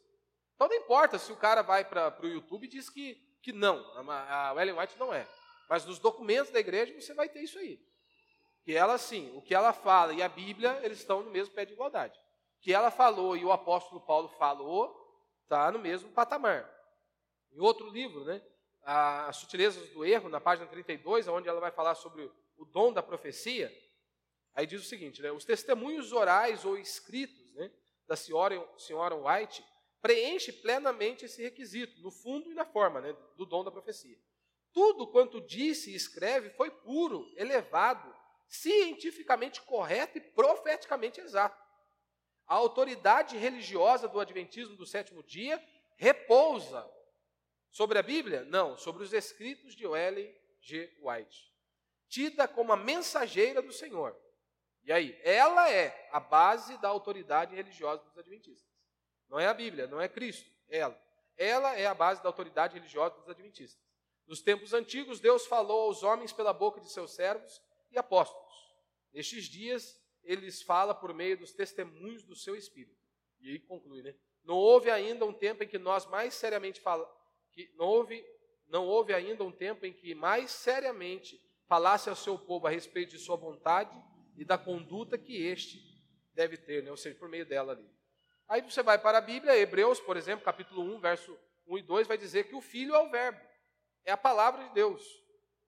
[0.63, 3.85] Então não importa se o cara vai para o YouTube e diz que, que não,
[4.09, 5.27] a, Ellen White não é.
[5.69, 7.85] Mas nos documentos da igreja você vai ter isso aí.
[8.63, 11.65] Que ela, sim, o que ela fala e a Bíblia, eles estão no mesmo pé
[11.65, 12.17] de igualdade.
[12.61, 14.95] Que ela falou e o apóstolo Paulo falou,
[15.43, 16.65] está no mesmo patamar.
[17.51, 18.41] Em outro livro, né,
[18.83, 23.03] As Sutilezas do Erro, na página 32, onde ela vai falar sobre o dom da
[23.03, 23.69] profecia,
[24.55, 27.69] aí diz o seguinte, né, os testemunhos orais ou escritos né,
[28.07, 29.72] da senhora, senhora White
[30.03, 34.19] preenche plenamente esse requisito, no fundo e na forma né, do dom da profecia.
[34.73, 38.13] Tudo quanto disse e escreve foi puro, elevado,
[38.45, 41.57] cientificamente correto e profeticamente exato.
[42.45, 45.63] A autoridade religiosa do Adventismo do sétimo dia
[45.95, 46.85] repousa
[47.69, 48.43] sobre a Bíblia?
[48.43, 50.93] Não, sobre os escritos de Ellen G.
[51.01, 51.49] White,
[52.09, 54.19] tida como a mensageira do Senhor.
[54.83, 58.72] E aí, ela é a base da autoridade religiosa dos Adventistas.
[59.29, 61.03] Não é a Bíblia, não é Cristo, é ela.
[61.37, 63.81] Ela é a base da autoridade religiosa dos Adventistas.
[64.27, 67.61] Nos tempos antigos, Deus falou aos homens pela boca de seus servos
[67.91, 68.53] e apóstolos.
[69.13, 72.97] Nestes dias, eles fala por meio dos testemunhos do seu espírito.
[73.41, 74.15] E aí conclui, né?
[74.43, 77.09] Não houve ainda um tempo em que nós mais seriamente fala,
[77.51, 78.25] que não houve,
[78.67, 83.11] não houve ainda um tempo em que mais seriamente falasse ao seu povo a respeito
[83.11, 83.95] de sua vontade
[84.35, 85.81] e da conduta que este
[86.33, 86.91] deve ter, né?
[86.91, 87.89] ou seja, por meio dela ali.
[88.53, 91.35] Aí você vai para a Bíblia, Hebreus, por exemplo, capítulo 1, verso
[91.65, 93.41] 1 e 2, vai dizer que o Filho é o Verbo,
[94.05, 95.03] é a palavra de Deus.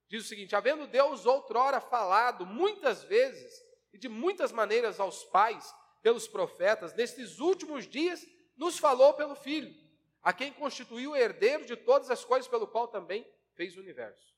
[0.08, 3.60] Diz o seguinte: havendo Deus outrora falado muitas vezes
[3.92, 5.74] e de muitas maneiras aos pais,
[6.04, 8.24] pelos profetas, nestes últimos dias
[8.56, 9.74] nos falou pelo Filho,
[10.22, 14.36] a quem constituiu o herdeiro de todas as coisas, pelo qual também fez o universo.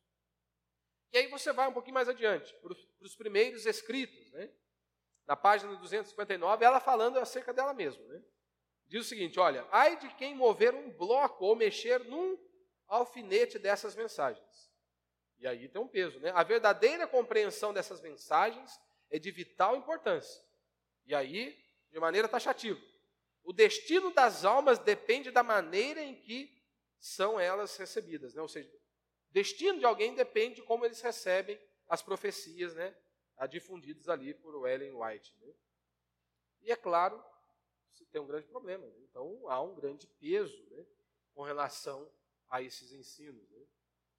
[1.11, 2.71] E aí você vai um pouquinho mais adiante, para
[3.01, 4.49] os primeiros escritos, né?
[5.25, 8.01] na página 259, ela falando acerca dela mesma.
[8.05, 8.23] Né?
[8.87, 12.37] Diz o seguinte: olha, ai de quem mover um bloco ou mexer num
[12.87, 14.71] alfinete dessas mensagens.
[15.39, 16.31] E aí tem um peso, né?
[16.33, 20.43] A verdadeira compreensão dessas mensagens é de vital importância.
[21.05, 21.57] E aí,
[21.91, 22.79] de maneira taxativa,
[23.43, 26.57] o destino das almas depende da maneira em que
[26.99, 28.41] são elas recebidas, né?
[28.41, 28.69] Ou seja,
[29.29, 32.95] o destino de alguém depende de como eles recebem as profecias, né?
[33.49, 35.35] Difundidas ali por Ellen White.
[35.39, 35.53] Né?
[36.61, 37.23] E é claro,
[38.11, 38.85] tem um grande problema.
[38.85, 38.99] Né?
[39.09, 40.85] Então há um grande peso né?
[41.33, 42.09] com relação
[42.49, 43.49] a esses ensinos.
[43.49, 43.65] Né?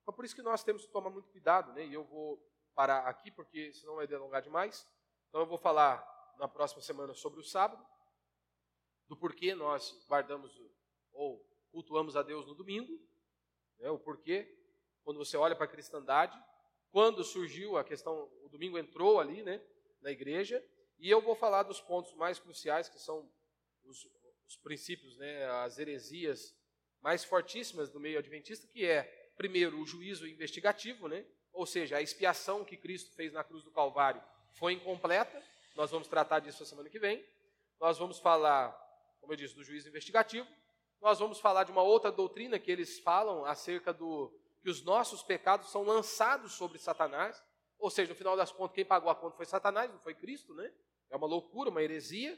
[0.02, 1.84] Então, por isso que nós temos que tomar muito cuidado, né?
[1.86, 2.42] E eu vou
[2.74, 4.88] parar aqui, porque senão vai delongar demais.
[5.28, 6.02] Então, eu vou falar
[6.38, 7.84] na próxima semana sobre o sábado,
[9.06, 10.58] do porquê nós guardamos
[11.12, 12.92] ou cultuamos a Deus no domingo,
[13.78, 13.90] né?
[13.90, 14.48] o porquê,
[15.02, 16.42] quando você olha para a cristandade,
[16.90, 19.62] quando surgiu a questão, o domingo entrou ali, né,
[20.00, 20.64] na igreja,
[20.98, 23.30] e eu vou falar dos pontos mais cruciais, que são
[23.88, 24.06] os,
[24.46, 26.54] os princípios, né, as heresias
[27.00, 29.02] mais fortíssimas do meio adventista, que é
[29.36, 31.24] primeiro, o juízo investigativo, né?
[31.52, 34.22] ou seja, a expiação que Cristo fez na cruz do Calvário
[34.54, 35.42] foi incompleta.
[35.76, 37.24] Nós vamos tratar disso a semana que vem.
[37.80, 38.72] Nós vamos falar,
[39.20, 40.46] como eu disse, do juízo investigativo.
[41.00, 45.22] Nós vamos falar de uma outra doutrina que eles falam acerca do que os nossos
[45.22, 47.40] pecados são lançados sobre Satanás.
[47.78, 50.52] Ou seja, no final das contas, quem pagou a conta foi Satanás, não foi Cristo,
[50.54, 50.72] né?
[51.10, 52.36] É uma loucura, uma heresia,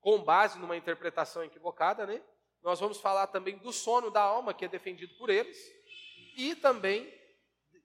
[0.00, 2.22] com base numa interpretação equivocada, né?
[2.62, 5.56] Nós vamos falar também do sono da alma, que é defendido por eles
[6.36, 7.12] e também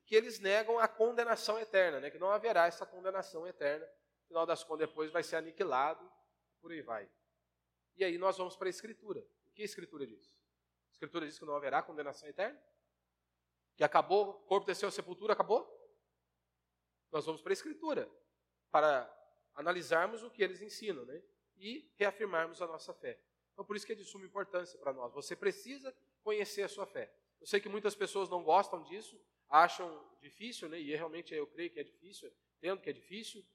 [0.06, 2.10] que eles negam a condenação eterna, né?
[2.10, 3.88] que não haverá essa condenação eterna.
[4.28, 6.12] Final das contas, depois vai ser aniquilado,
[6.62, 7.10] por aí vai.
[7.96, 9.22] E aí nós vamos para a Escritura.
[9.48, 10.28] O que a Escritura diz?
[10.90, 12.60] A Escritura diz que não haverá condenação eterna?
[13.76, 15.68] Que acabou, o corpo desceu à sepultura, acabou?
[17.12, 18.10] Nós vamos para a Escritura
[18.72, 19.12] para
[19.56, 21.22] analisarmos o que eles ensinam né?
[21.58, 23.20] E reafirmarmos a nossa fé.
[23.54, 25.14] Então, por isso que é de suma importância para nós.
[25.14, 27.14] Você precisa conhecer a sua fé.
[27.40, 29.20] Eu sei que muitas pessoas não gostam disso,
[29.50, 30.80] acham difícil, né?
[30.80, 33.46] e realmente eu creio que é difícil, entendo que é difícil.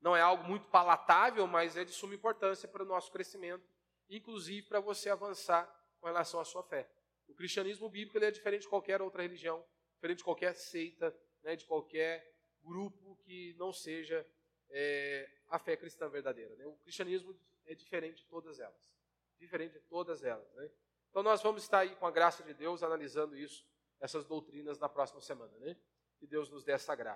[0.00, 3.66] Não é algo muito palatável, mas é de suma importância para o nosso crescimento,
[4.08, 5.66] inclusive para você avançar
[6.00, 6.88] com relação à sua fé.
[7.28, 9.64] O cristianismo bíblico ele é diferente de qualquer outra religião,
[9.94, 12.30] diferente de qualquer seita, né, de qualquer
[12.62, 14.26] grupo que não seja
[14.70, 16.54] é, a fé cristã verdadeira.
[16.56, 16.66] Né?
[16.66, 18.80] O cristianismo é diferente de todas elas.
[19.38, 20.52] Diferente de todas elas.
[20.54, 20.70] Né?
[21.10, 23.66] Então nós vamos estar aí com a graça de Deus analisando isso,
[24.00, 25.52] essas doutrinas na próxima semana.
[25.58, 25.76] Né?
[26.18, 27.08] Que Deus nos dê essa graça.